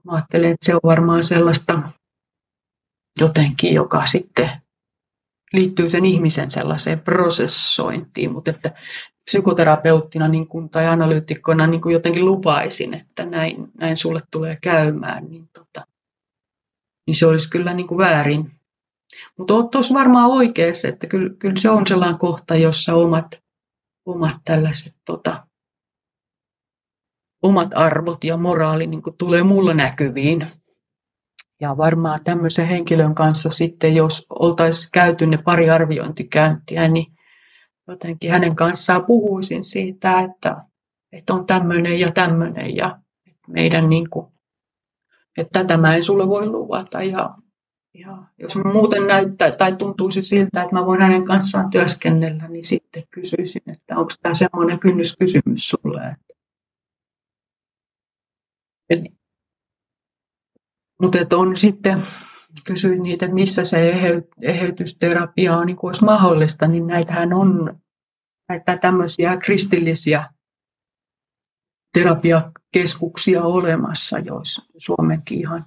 [0.04, 1.82] Mä ajattelen, että se on varmaan sellaista
[3.20, 4.50] jotenkin, joka sitten
[5.52, 8.72] liittyy sen ihmisen sellaiseen prosessointiin, mutta että
[9.24, 15.24] psykoterapeuttina niin kuin, tai analyytikkona niin kuin jotenkin lupaisin, että näin, näin sulle tulee käymään,
[15.28, 15.86] niin tota,
[17.06, 18.52] niin se olisi kyllä niin kuin väärin.
[19.38, 23.26] Mutta olet tuossa varmaan oikeassa, että kyllä, kyllä se on sellainen kohta, jossa omat,
[24.06, 25.46] omat tällaiset tota,
[27.42, 30.46] omat arvot ja moraali niin kuin tulee mulla näkyviin.
[31.60, 37.06] Ja varmaan tämmöisen henkilön kanssa sitten, jos oltaisiin käyty ne pari arviointikäyntiä, niin
[37.88, 40.56] jotenkin hänen kanssaan puhuisin siitä, että,
[41.12, 42.98] että on tämmöinen ja tämmöinen ja
[43.48, 44.32] meidän niin kuin
[45.36, 47.34] että tätä mä en sulle voi luvata ja
[47.94, 53.02] Ja jos muuten näyttää tai tuntuisi siltä, että mä voin hänen kanssaan työskennellä, niin sitten
[53.10, 56.16] kysyisin, että onko tämä semmoinen kynnyskysymys sulle.
[61.02, 61.98] Mutta on sitten,
[62.64, 63.92] kysyit niitä, että missä se
[64.42, 67.80] eheytysterapia on, niin olisi mahdollista, niin näitähän on
[68.48, 70.30] näitä tämmöisiä kristillisiä
[71.94, 75.64] terapiakeskuksia olemassa, joissa Suomenkin ihan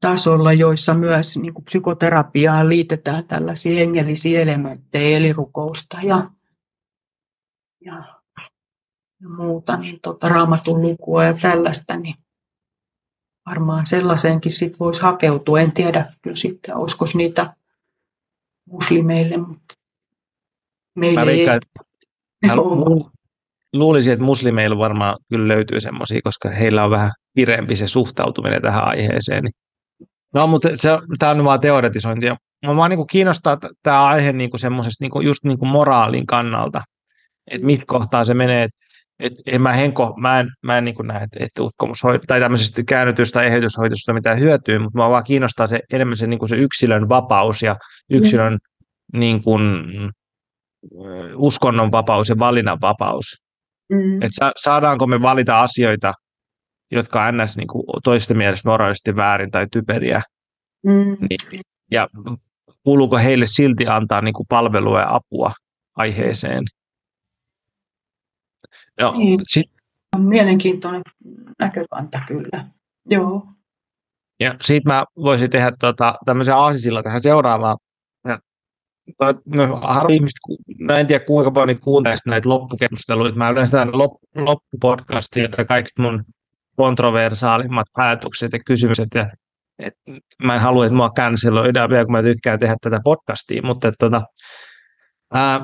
[0.00, 6.30] tasolla, joissa myös niin kuin psykoterapiaan liitetään tällaisia hengellisiä elementtejä, eli rukousta ja,
[7.84, 8.15] ja,
[9.20, 12.14] ja muuta, niin tota, raamatun lukua ja tällaista, niin
[13.46, 15.60] varmaan sellaiseenkin sit voisi hakeutua.
[15.60, 17.56] En tiedä kyllä sitten, olisiko niitä
[18.70, 19.74] muslimeille, mutta
[20.96, 21.46] meille Mä ei.
[22.46, 22.56] Mä
[23.72, 28.88] luulisin, että muslimeilla varmaan kyllä löytyy semmoisia, koska heillä on vähän kireempi se suhtautuminen tähän
[28.88, 29.44] aiheeseen.
[30.34, 30.88] No, mutta se,
[31.18, 32.36] tämä on vaan teoretisointia.
[32.66, 36.26] Mä vaan niin kiinnostaa tämä aihe niin kuin semmoisesta niin kuin, just niin kuin moraalin
[36.26, 36.82] kannalta,
[37.50, 38.85] että mit kohtaa se menee, että
[39.20, 42.82] et, en mä, henko, mä en, mä en niin näe, että, että uskomushoito tai tämmöisestä
[42.88, 46.56] käännytystä tai eheytyshoitosta mitään hyötyä, mutta mä vaan kiinnostaa se enemmän se, niin kuin se
[46.56, 47.76] yksilön vapaus ja
[48.10, 49.20] yksilön mm.
[49.20, 49.62] niin kuin,
[51.36, 53.24] uskonnon vapaus ja valinnan vapaus.
[53.92, 54.22] Mm.
[54.22, 56.14] Et sa- saadaanko me valita asioita,
[56.90, 57.56] jotka on ns.
[57.56, 60.22] Niin kuin toisten mielestä moraalisesti väärin tai typeriä.
[60.84, 61.16] Mm.
[61.20, 61.60] Niin,
[61.90, 62.06] ja
[62.82, 65.52] kuuluuko heille silti antaa niin kuin palvelua ja apua
[65.96, 66.64] aiheeseen?
[69.00, 69.40] No, niin.
[69.46, 69.66] sit...
[70.18, 71.02] Mielenkiintoinen
[71.58, 72.64] näkökanta kyllä.
[73.10, 73.46] Joo.
[74.40, 77.76] Ja siitä mä voisin tehdä tota, tämmöisen aasisilla tähän seuraavaan
[79.46, 80.38] no, harvi ihmiset,
[80.78, 83.38] no en tiedä kuinka paljon kuuntelee näitä loppukeskusteluita.
[83.38, 83.86] Mä yleensä
[84.34, 86.24] loppupodcastia, että kaikki mun
[86.76, 89.08] kontroversaalimmat päätökset ja kysymykset.
[89.14, 89.30] Ja,
[89.78, 89.94] et,
[90.42, 94.06] mä en halua, että mua canceloidaan vielä, kun mä tykkään tehdä tätä podcastia, mutta että,
[94.06, 94.22] tota,
[95.32, 95.60] ää,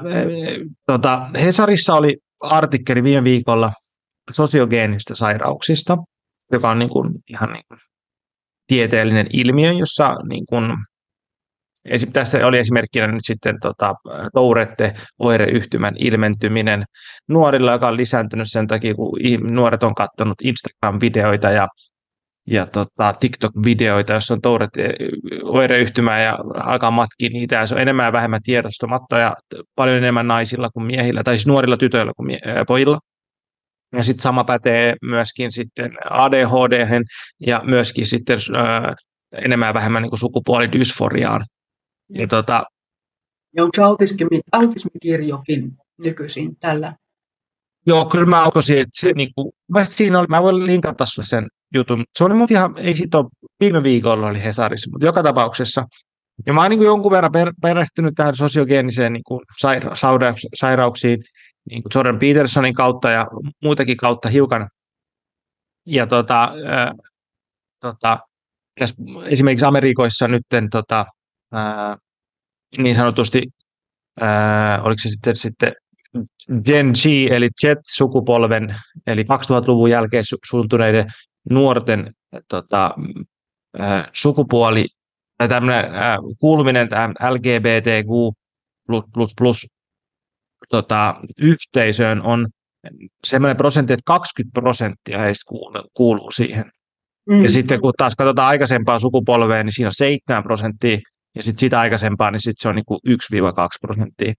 [0.87, 3.73] tota, Hesarissa oli artikkeli viime viikolla
[4.31, 5.97] sosiogeenistä sairauksista,
[6.53, 7.81] joka on niin kuin, ihan niin kuin
[8.67, 10.65] tieteellinen ilmiö, jossa niin kuin,
[12.13, 13.95] tässä oli esimerkkinä nyt sitten tota,
[14.35, 16.85] Tourette oireyhtymän ilmentyminen
[17.29, 21.69] nuorilla, joka on lisääntynyt sen takia, kun nuoret on katsonut Instagram-videoita ja,
[22.47, 24.95] ja tota, TikTok-videoita, jossa on Tourette
[25.43, 29.35] oireyhtymää ja alkaa matkia niitä, ja se on enemmän ja vähemmän tiedostamatta ja
[29.75, 32.99] paljon enemmän naisilla kuin miehillä, tai siis nuorilla tytöillä kuin mie- pojilla.
[33.93, 36.87] Ja sitten sama pätee myöskin sitten ADHD
[37.47, 38.95] ja myöskin sitten ö,
[39.45, 41.45] enemmän ja vähemmän niin kuin sukupuolidysforiaan.
[42.09, 42.65] Ja tota,
[43.57, 46.97] ja onko autismi, autismikirjokin nykyisin tällä?
[47.87, 51.49] Joo, kyllä mä alkoisin, että se, niin kuin, mä siinä oli, mä voin linkata sen
[51.75, 52.05] jutun.
[52.19, 53.27] Se oli muuten ihan, ei siitä ole,
[53.61, 55.85] viime viikolla oli Hesarissa, mutta joka tapauksessa.
[56.47, 59.93] Ja mä oon niin jonkun verran per, perehtynyt tähän sosiogeeniseen niin kuin saira,
[60.55, 61.19] sairauksiin
[61.71, 63.27] niin kuin Jordan Petersonin kautta ja
[63.63, 64.69] muitakin kautta hiukan.
[65.87, 66.91] Ja tota, äh,
[67.81, 68.19] tota,
[69.27, 71.07] esimerkiksi Amerikoissa nyt tota,
[71.53, 71.97] ää,
[72.79, 73.43] niin sanotusti,
[74.21, 75.73] ää, oliko se sitten, sitten
[76.65, 81.07] Gen Z, eli Z-sukupolven, eli 2000-luvun jälkeen suuntuneiden
[81.51, 82.13] nuorten
[82.49, 82.95] tota,
[83.79, 84.87] ää, sukupuoli,
[85.39, 88.37] tai tämmöinen ää, kuuluminen tähän LGBTQ
[88.87, 89.67] plus, plus, plus
[90.69, 92.49] tota, yhteisöön on
[93.27, 96.65] semmoinen prosentti, että 20 prosenttia heistä kuuluu, kuuluu siihen.
[97.31, 97.43] Mm.
[97.43, 100.99] Ja sitten kun taas katsotaan aikaisempaa sukupolvea, niin siinä on 7 prosenttia,
[101.35, 103.11] ja sitten sitä aikaisempaa, niin sit se on niinku 1-2
[103.81, 104.33] prosenttia.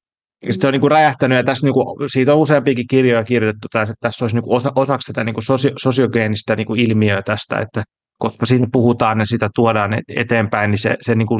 [0.49, 4.35] Se on niinku räjähtänyt, ja tässä niinku, siitä on useampiakin kirjoja kirjoitettu, että tässä olisi
[4.35, 7.83] niinku osa, osaksi tätä niinku sosio, sosiogeenistä niinku ilmiöä tästä, että
[8.19, 11.35] koska siitä puhutaan ja sitä tuodaan eteenpäin, niin se, se niinku,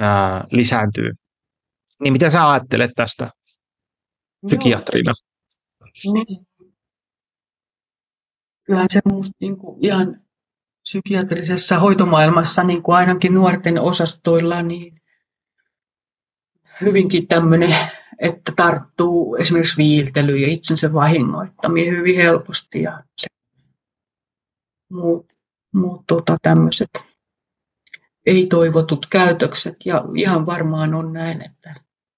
[0.00, 1.10] ää, lisääntyy.
[2.02, 3.30] Niin mitä sä ajattelet tästä
[4.46, 5.12] psykiatrina?
[6.12, 6.46] Niin.
[8.64, 10.20] Kyllähän se minusta niinku ihan
[10.82, 15.00] psykiatrisessa hoitomaailmassa, niin kuin ainakin nuorten osastoilla, niin
[16.80, 17.76] hyvinkin tämmöinen,
[18.18, 23.26] että tarttuu esimerkiksi viiltely ja itsensä vahingoittaminen hyvin helposti ja se,
[24.92, 25.26] muut,
[25.74, 26.90] muut tota, tämmöiset
[28.26, 29.76] ei-toivotut käytökset.
[29.84, 31.74] Ja ihan varmaan on näin, että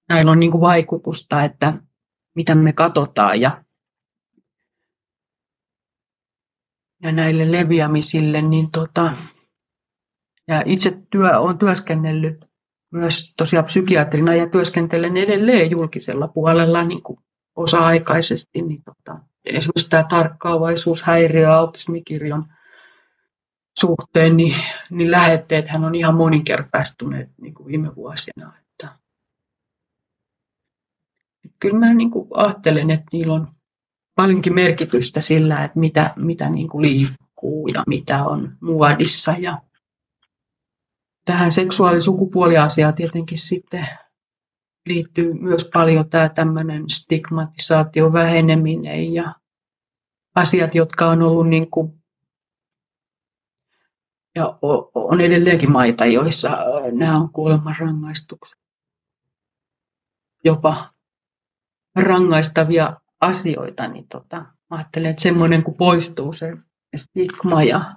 [0.08, 1.74] näillä on niin kuin vaikutusta, että
[2.34, 3.64] mitä me katsotaan ja
[7.02, 9.16] ja näille leviämisille, niin tota,
[10.48, 12.47] ja itse työ, on työskennellyt
[12.90, 17.18] myös tosiaan psykiatrina ja työskentelen edelleen julkisella puolella niin kuin
[17.56, 18.62] osa-aikaisesti.
[18.62, 22.44] Niin tota, esimerkiksi tämä tarkkaavaisuushäiriö autismikirjon
[23.80, 24.54] suhteen, niin,
[24.90, 28.52] niin lähetteet hän on ihan moninkertaistuneet niin kuin viime vuosina.
[28.60, 28.92] Että,
[31.44, 33.48] että kyllä mä niin kuin ajattelen, että niillä on
[34.14, 39.34] paljonkin merkitystä sillä, että mitä, mitä niin kuin liikkuu ja mitä on muodissa.
[39.38, 39.58] Ja
[41.28, 43.88] tähän seksuaalisukupuoliasiaan tietenkin sitten
[44.86, 49.34] liittyy myös paljon tämä tämmöinen stigmatisaation väheneminen ja
[50.34, 52.02] asiat, jotka on ollut niin kuin
[54.34, 54.58] ja
[54.94, 56.50] on edelleenkin maita, joissa
[56.92, 58.58] nämä on kuolemanrangaistukset.
[60.44, 60.92] Jopa
[61.96, 66.56] rangaistavia asioita, niin tota, ajattelen, että semmoinen kun poistuu se
[66.96, 67.96] stigma ja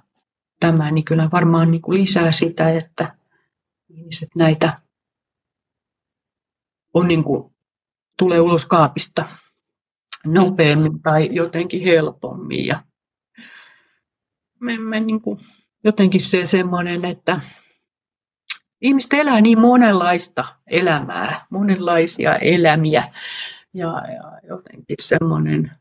[0.60, 3.21] tämä, niin kyllä varmaan niin kuin lisää sitä, että
[3.96, 4.80] ihmiset näitä
[6.94, 7.54] on niin kuin,
[8.18, 9.28] tulee ulos kaapista
[10.26, 12.66] nopeammin tai jotenkin helpommin.
[12.66, 12.84] Ja
[14.60, 15.40] me, me niin kuin,
[15.84, 17.40] jotenkin se semmoinen, että
[18.80, 23.12] ihmiset elää niin monenlaista elämää, monenlaisia elämiä
[23.74, 25.72] ja, ja jotenkin semmoinen,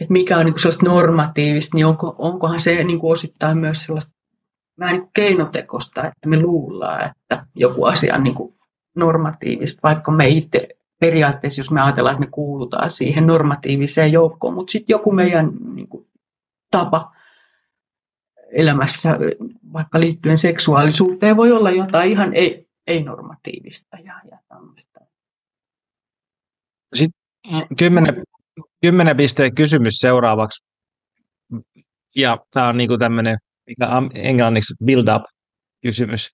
[0.00, 4.19] että mikä on niin sellaista normatiivista, niin onko, onkohan se niin kuin osittain myös sellaista
[4.80, 8.54] vähän niin keinotekosta, että me luullaan, että joku asia on niin kuin
[8.96, 10.68] normatiivista, vaikka me itse
[11.00, 15.88] periaatteessa, jos me ajatellaan, että me kuulutaan siihen normatiiviseen joukkoon, mutta sitten joku meidän niin
[15.88, 16.06] kuin,
[16.70, 17.16] tapa
[18.52, 19.18] elämässä,
[19.72, 25.00] vaikka liittyen seksuaalisuuteen, voi olla jotain ihan ei, ei-normatiivista ja, ja tämmöistä.
[26.94, 27.20] Sitten
[27.78, 28.22] kymmenen,
[28.80, 30.64] kymmenen pisteen kysymys seuraavaksi.
[32.16, 33.38] Ja tämä on niinku tämmöinen,
[33.70, 35.22] mikä englanniksi build up
[35.82, 36.30] kysymys.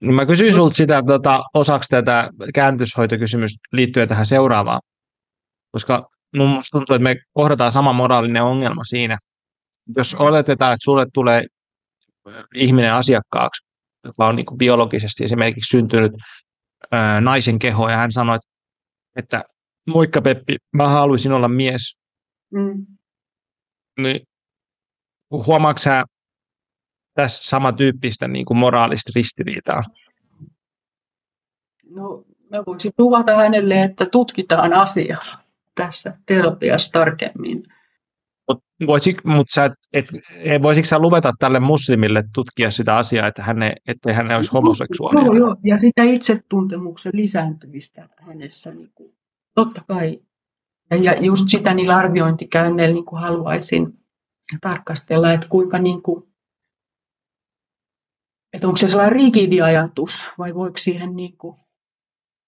[0.00, 4.80] No mä kysyin sinulta sitä tota, osaksi tätä kääntyshoitokysymystä liittyen tähän seuraavaan,
[5.72, 9.18] koska mun tuntuu, että me kohdataan sama moraalinen ongelma siinä,
[9.96, 11.44] jos oletetaan, että sulle tulee
[12.54, 13.66] ihminen asiakkaaksi,
[14.04, 16.12] joka on niin kuin biologisesti esimerkiksi syntynyt
[16.90, 18.48] ää, naisen keho, ja hän sanoi, että,
[19.16, 19.44] että
[19.86, 21.98] moikka Peppi, mä haluaisin olla mies.
[22.52, 22.86] Mm.
[23.98, 24.20] Niin
[25.30, 26.04] huomaatko sä
[27.14, 29.82] tässä samantyyppistä niin kuin moraalista ristiriitaa?
[31.90, 35.20] No, mä voisin luvata hänelle, että tutkitaan asiaa
[35.74, 37.62] tässä terapiassa tarkemmin.
[38.48, 40.06] Mutta voisik, mut sä, et,
[40.36, 44.52] et, voisitko sä luvata tälle muslimille tutkia sitä asiaa, että hän ei, ettei hän olisi
[44.52, 45.24] homoseksuaali?
[45.24, 49.14] Joo, joo, ja sitä itsetuntemuksen lisääntymistä hänessä, niin kuin,
[49.54, 50.20] totta kai.
[50.90, 53.92] Ja, ja just sitä niillä arviointikäynneillä niin kuin haluaisin
[54.60, 56.31] tarkastella, että kuinka niin kuin,
[58.52, 61.56] että onko se sellainen rigidi ajatus vai voiko siihen niin kuin,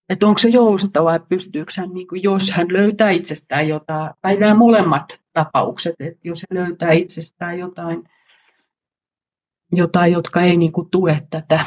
[0.08, 4.36] että onko se joustava, että pystyykö hän, niin kuin, jos hän löytää itsestään jotain, tai
[4.36, 8.04] nämä molemmat tapaukset, että jos hän löytää itsestään jotain,
[9.72, 11.60] jotain jotka ei niin kuin, tue tätä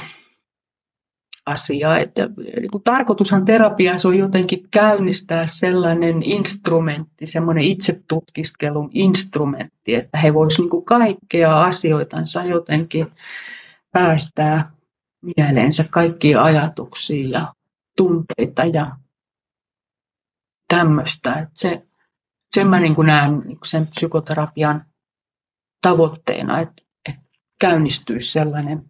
[1.46, 2.00] asiaa.
[2.00, 10.34] Että, niin kuin, tarkoitushan terapiassa on jotenkin käynnistää sellainen instrumentti, semmoinen itsetutkiskelun instrumentti, että he
[10.34, 13.08] voisivat niin kaikkea asioitansa jotenkin
[13.92, 14.72] päästää
[15.22, 17.54] mieleensä kaikkia ajatuksia ja
[17.98, 18.98] tunteita ja
[20.68, 21.34] tämmöistä.
[21.34, 21.88] Että se,
[22.56, 24.86] sen mä niin kuin näen niin kuin sen psykoterapian
[25.82, 27.22] tavoitteena, että, että
[27.60, 28.90] käynnistyisi sellainen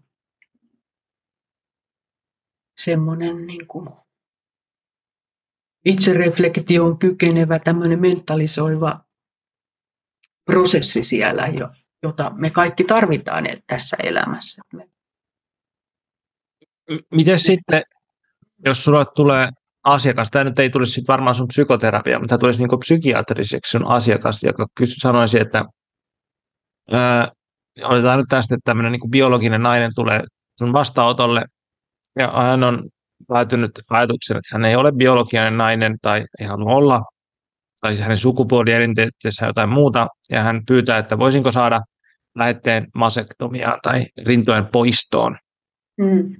[2.77, 3.89] semmoinen niin kuin
[5.85, 9.03] itsereflektioon kykenevä, tämmöinen mentalisoiva
[10.45, 11.43] prosessi siellä,
[12.03, 14.61] jota me kaikki tarvitaan tässä elämässä.
[17.11, 17.81] Miten sitten
[18.65, 19.49] jos sulla tulee
[19.83, 24.43] asiakas, tämä nyt ei tulisi sitten varmaan sun psykoterapia, mutta tulisi niin psykiatriseksi sun asiakas,
[24.43, 25.65] joka sanoisi, että
[26.91, 27.31] ää,
[27.83, 30.23] otetaan nyt tästä, että tämmöinen niin biologinen nainen tulee
[30.59, 31.45] sun vastaanotolle,
[32.19, 32.89] ja hän on
[33.27, 37.03] päätynyt ajatukseen, että hän ei ole biologinen nainen tai ei halua olla,
[37.81, 41.81] tai siis hänen sukupuolielinteissä jotain muuta, ja hän pyytää, että voisinko saada
[42.35, 45.37] lähetteen masektomiaan tai rintojen poistoon.
[45.97, 46.35] Mm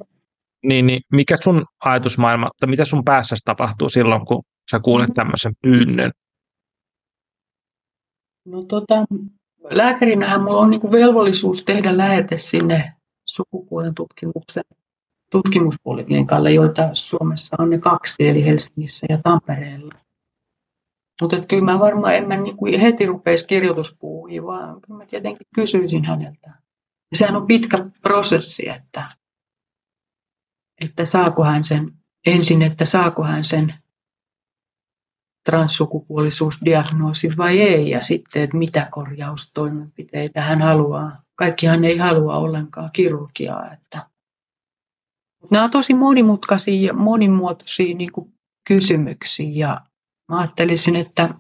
[0.68, 5.54] niin, niin mikä sun ajatusmaailma, tai mitä sun päässä tapahtuu silloin, kun sä kuulet tämmöisen
[5.62, 6.12] pyynnön?
[8.46, 9.06] No tota,
[9.70, 12.94] lääkärinähän mulla on niinku velvollisuus tehdä lähete sinne
[13.26, 14.64] sukupuolen tutkimuksen
[15.32, 20.07] tutkimuspoliklinikalle, joita Suomessa on ne kaksi, eli Helsingissä ja Tampereella.
[21.22, 26.06] Mutta kyllä mä varmaan en mä niinku heti rupeisi kirjoituspuuhiin, vaan kyllä mä tietenkin kysyisin
[26.06, 26.48] häneltä.
[27.12, 29.10] Ja sehän on pitkä prosessi, että
[30.82, 31.92] että saako hän sen,
[32.26, 33.74] ensin, että saako hän sen
[35.46, 43.74] transsukupuolisuusdiagnoosin vai ei, ja sitten, että mitä korjaustoimenpiteitä hän haluaa kaikkihan ei halua ollenkaan kirurgiaa.
[43.74, 44.10] Että.
[45.52, 48.34] Nämä on tosi monimutkaisia ja monimuotoisia niin kuin
[48.68, 49.82] kysymyksiä ja
[50.30, 51.34] mä ajattelisin, että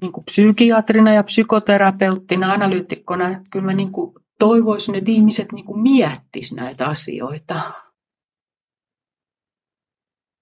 [0.00, 5.64] niin kuin psykiatrina ja psykoterapeuttina, analyytikkona, että kyllä mä niin kuin toivoisin, että ihmiset niin
[5.64, 7.72] kuin miettisivät näitä asioita.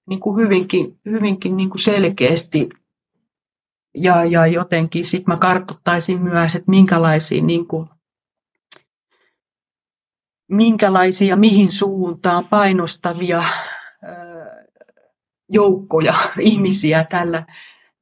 [0.08, 2.68] Niin kuin hyvinkin, hyvinkin niin kuin selkeästi.
[3.94, 7.88] Ja, ja jotenkin sitten mä kartoittaisin myös, että minkälaisia, niin kuin,
[10.48, 13.42] minkälaisia mihin suuntaan painostavia
[15.48, 17.46] joukkoja ihmisiä tällä,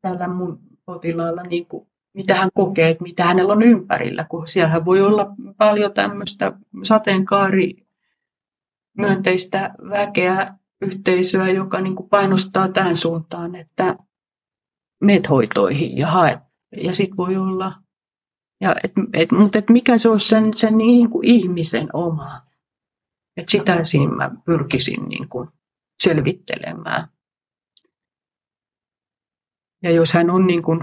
[0.00, 4.84] tällä mun potilaalla, niin kuin, mitä hän kokee, että mitä hänellä on ympärillä, kun siellä
[4.84, 5.26] voi olla
[5.56, 6.52] paljon tämmöistä
[6.82, 7.86] sateenkaari
[8.98, 13.96] myönteistä väkeä, yhteisöä, joka niin kuin painostaa tähän suuntaan, että
[15.00, 16.38] meet hoitoihin ja haet.
[16.82, 17.72] Ja sitten voi olla,
[18.60, 22.42] ja et, et, mutta et mikä se olisi sen, sen niin kuin ihmisen oma.
[23.36, 25.48] Et sitä siinä mä pyrkisin niin kuin
[26.02, 27.08] selvittelemään.
[29.84, 30.80] Ja jos hän on niin kuin,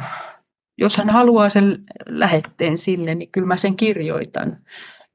[0.78, 4.58] jos hän haluaa sen lähetteen sille, niin kyllä mä sen kirjoitan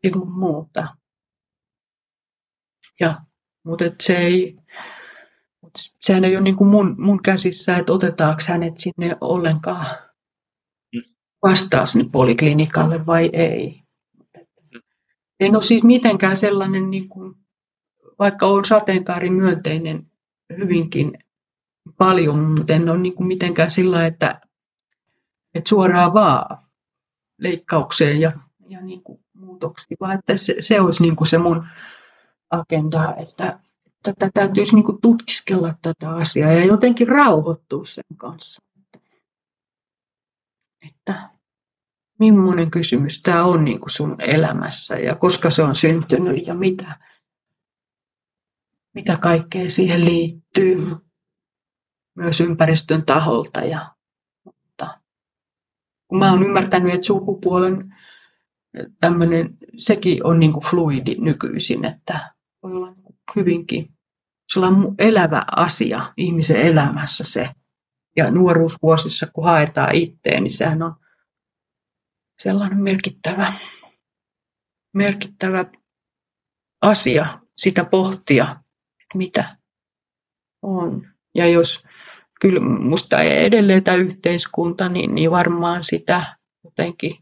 [0.04, 0.88] ilman muuta.
[3.00, 3.20] Ja,
[3.64, 4.56] mutta se ei,
[6.00, 9.86] sehän ei ole niin kuin mun, mun käsissä, että otetaanko hänet sinne ollenkaan
[10.94, 11.02] mm.
[11.42, 13.82] vastaan sinne poliklinikalle vai ei.
[15.40, 17.34] En ole siis mitenkään sellainen, niin kuin,
[18.18, 20.06] vaikka on sateenkaarimyönteinen
[20.58, 21.18] hyvinkin
[21.98, 24.40] paljon, mutta en ole niin mitenkään sillä, että,
[25.54, 26.58] että suoraan vaan
[27.38, 28.32] leikkaukseen ja,
[28.68, 31.66] ja niin kuin muutoksiin, vaan että se, se olisi niin kuin se mun
[32.50, 33.60] agenda, että
[34.02, 38.62] tätä täytyisi niin kuin tutkiskella tätä asiaa ja jotenkin rauhoittua sen kanssa.
[40.88, 41.30] Että
[42.18, 46.96] millainen kysymys tämä on niin kuin sun elämässä ja koska se on syntynyt ja mitä,
[48.94, 51.05] mitä kaikkea siihen liittyy
[52.16, 53.60] myös ympäristön taholta.
[53.60, 53.94] Ja,
[54.44, 55.00] mutta,
[56.08, 57.94] kun mä oon ymmärtänyt, että sukupuolen
[59.00, 62.92] tämmöinen, sekin on niin kuin fluidi nykyisin, että voi olla
[63.36, 63.96] hyvinkin
[64.56, 67.50] on elävä asia ihmisen elämässä se.
[68.16, 70.94] Ja nuoruusvuosissa, kun haetaan itteen, niin sehän on
[72.38, 73.52] sellainen merkittävä,
[74.94, 75.64] merkittävä
[76.82, 78.56] asia sitä pohtia,
[79.14, 79.56] mitä
[80.62, 81.08] on.
[81.34, 81.84] Ja jos
[82.40, 87.16] kyllä minusta edelleen tämä yhteiskunta, niin, niin varmaan sitä jotenkin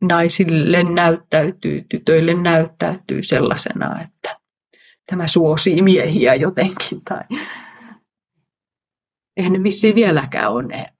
[0.00, 4.36] naisille näyttäytyy, tytöille näyttäytyy sellaisena, että
[5.06, 7.02] tämä suosii miehiä jotenkin.
[7.08, 7.20] Tai...
[9.36, 10.92] Eihän ne vissiin vieläkään ole ne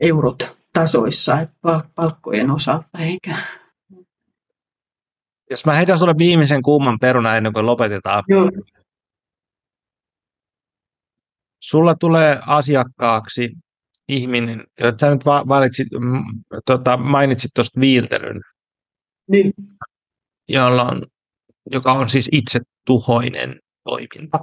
[0.00, 1.46] eurot tasoissa
[1.94, 3.36] palkkojen osalta, eikä
[5.50, 8.24] jos mä heitän sulle viimeisen kuuman peruna ennen kuin lopetetaan.
[8.28, 8.50] Joo.
[11.60, 13.50] Sulla tulee asiakkaaksi
[14.08, 14.64] ihminen,
[15.00, 15.88] sä nyt valitsit,
[16.66, 18.40] tota, mainitsit tuosta viiltelyn,
[19.28, 19.52] niin.
[20.48, 21.06] jolla on,
[21.70, 24.38] joka on siis itse tuhoinen toiminta,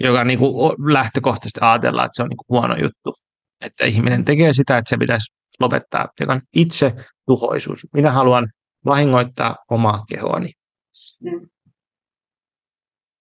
[0.00, 3.14] joka niin kuin lähtökohtaisesti ajatellaan, että se on niin kuin huono juttu.
[3.60, 6.94] Että ihminen tekee sitä, että se pitäisi lopettaa, joka on itse
[7.26, 7.86] tuhoisuus.
[7.92, 8.48] Minä haluan
[8.84, 10.52] vahingoittaa omaa kehoani.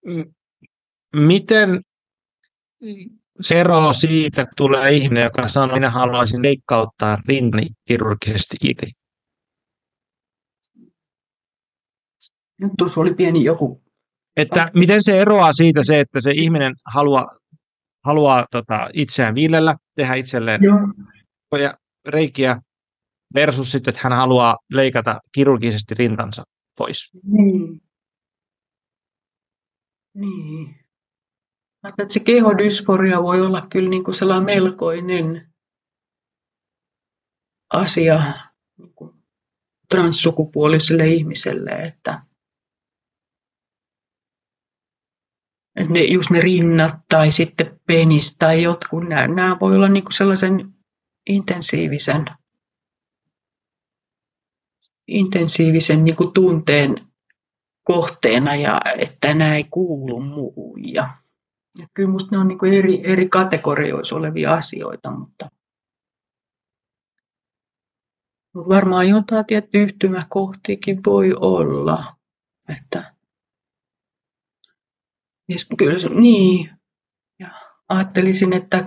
[0.05, 0.33] Mm.
[1.15, 1.81] Miten
[3.41, 8.87] se ero siitä, kun tulee ihminen, joka sanoo, että minä haluaisin leikkauttaa rintani kirurgisesti itse?
[12.61, 13.81] Nyt tuossa oli pieni joku
[14.39, 17.27] että miten se eroaa siitä se, että se ihminen haluaa,
[18.05, 20.61] haluaa tota, itseään viilellä, tehdä itselleen
[21.61, 21.73] ja
[22.07, 22.61] reikiä,
[23.35, 26.43] versus sitten, että hän haluaa leikata kirurgisesti rintansa
[26.77, 27.09] pois.
[27.23, 27.81] Niin.
[30.13, 30.75] Niin.
[31.87, 35.53] Että se kehodysforia voi olla kyllä niin kuin sellainen melkoinen
[37.73, 38.33] asia
[38.77, 39.15] niin kuin
[39.89, 42.21] transsukupuoliselle ihmiselle, että
[45.89, 50.13] ne, just ne rinnat tai sitten penis tai jotkut, nämä, nämä voi olla niin kuin
[50.13, 50.73] sellaisen
[51.29, 52.25] intensiivisen,
[55.07, 57.07] intensiivisen niin kuin tunteen
[57.83, 60.79] kohteena ja että nämä ei kuulu muuhun.
[61.77, 65.49] Ja kyllä minusta ne on niin kuin eri, eri kategorioissa olevia asioita, mutta,
[68.55, 72.15] varmaan jotain tietty yhtymäkohtikin voi olla.
[72.69, 73.13] Että
[75.77, 76.69] Kyllä, niin.
[77.39, 77.47] Ja
[77.89, 78.83] ajattelisin, että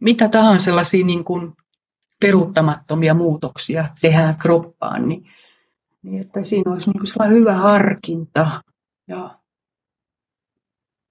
[0.00, 1.52] mitä tahansa sellaisia niin kuin
[2.20, 5.30] peruuttamattomia muutoksia tehdään kroppaan, niin,
[6.02, 8.62] niin että siinä olisi niin sellainen hyvä harkinta
[9.08, 9.38] ja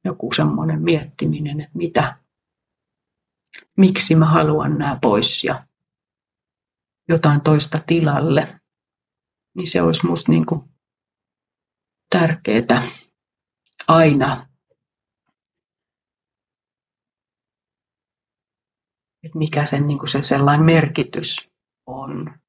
[0.03, 2.17] joku semmoinen miettiminen, että mitä,
[3.77, 5.67] miksi mä haluan nämä pois ja
[7.09, 8.59] jotain toista tilalle,
[9.55, 10.61] niin se olisi musta niin kuin
[12.09, 12.83] tärkeää
[13.87, 14.47] aina.
[19.23, 21.49] Että mikä sen, niin kuin se sellainen merkitys
[21.85, 22.42] on.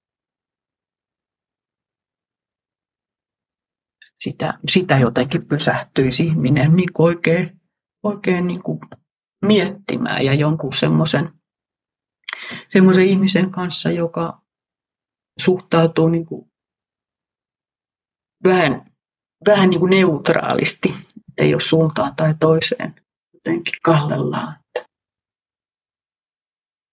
[4.24, 7.60] Sitä, sitä jotenkin pysähtyisi ihminen niin oikein,
[8.02, 8.80] oikein niin kuin
[9.46, 11.32] miettimään ja jonkun semmoisen
[12.68, 14.40] semmoisen ihmisen kanssa, joka
[15.40, 16.46] suhtautuu niin kuin
[18.44, 18.92] vähän,
[19.46, 20.94] vähän niin kuin neutraalisti,
[21.38, 22.94] ei ole suuntaan tai toiseen
[23.34, 24.56] jotenkin kallellaan.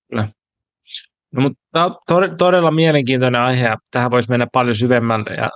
[0.09, 0.27] Kyllä.
[1.33, 5.49] No, mutta tämä on todella mielenkiintoinen aihe ja tähän voisi mennä paljon syvemmälle ja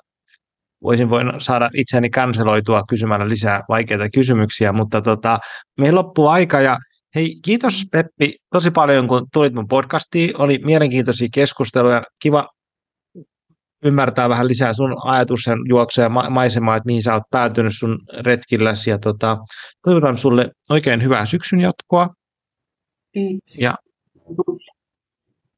[0.85, 5.39] voisin voin saada itseäni kanseloitua kysymällä lisää vaikeita kysymyksiä, mutta tota,
[5.77, 6.77] meillä loppuu aika ja
[7.15, 10.41] hei, kiitos Peppi tosi paljon, kun tulit mun podcastiin.
[10.41, 12.03] Oli mielenkiintoisia keskusteluja.
[12.19, 12.49] Kiva
[13.83, 18.89] ymmärtää vähän lisää sun ajatuksen juoksua ja maisemaa, että mihin sä oot päätynyt sun retkilläsi.
[18.89, 19.37] Ja tota,
[19.83, 22.09] toivotan sulle oikein hyvää syksyn jatkoa.
[23.13, 23.57] Kiitos.
[23.59, 23.75] Ja,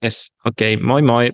[0.06, 1.30] yes, okei, okay, moi moi.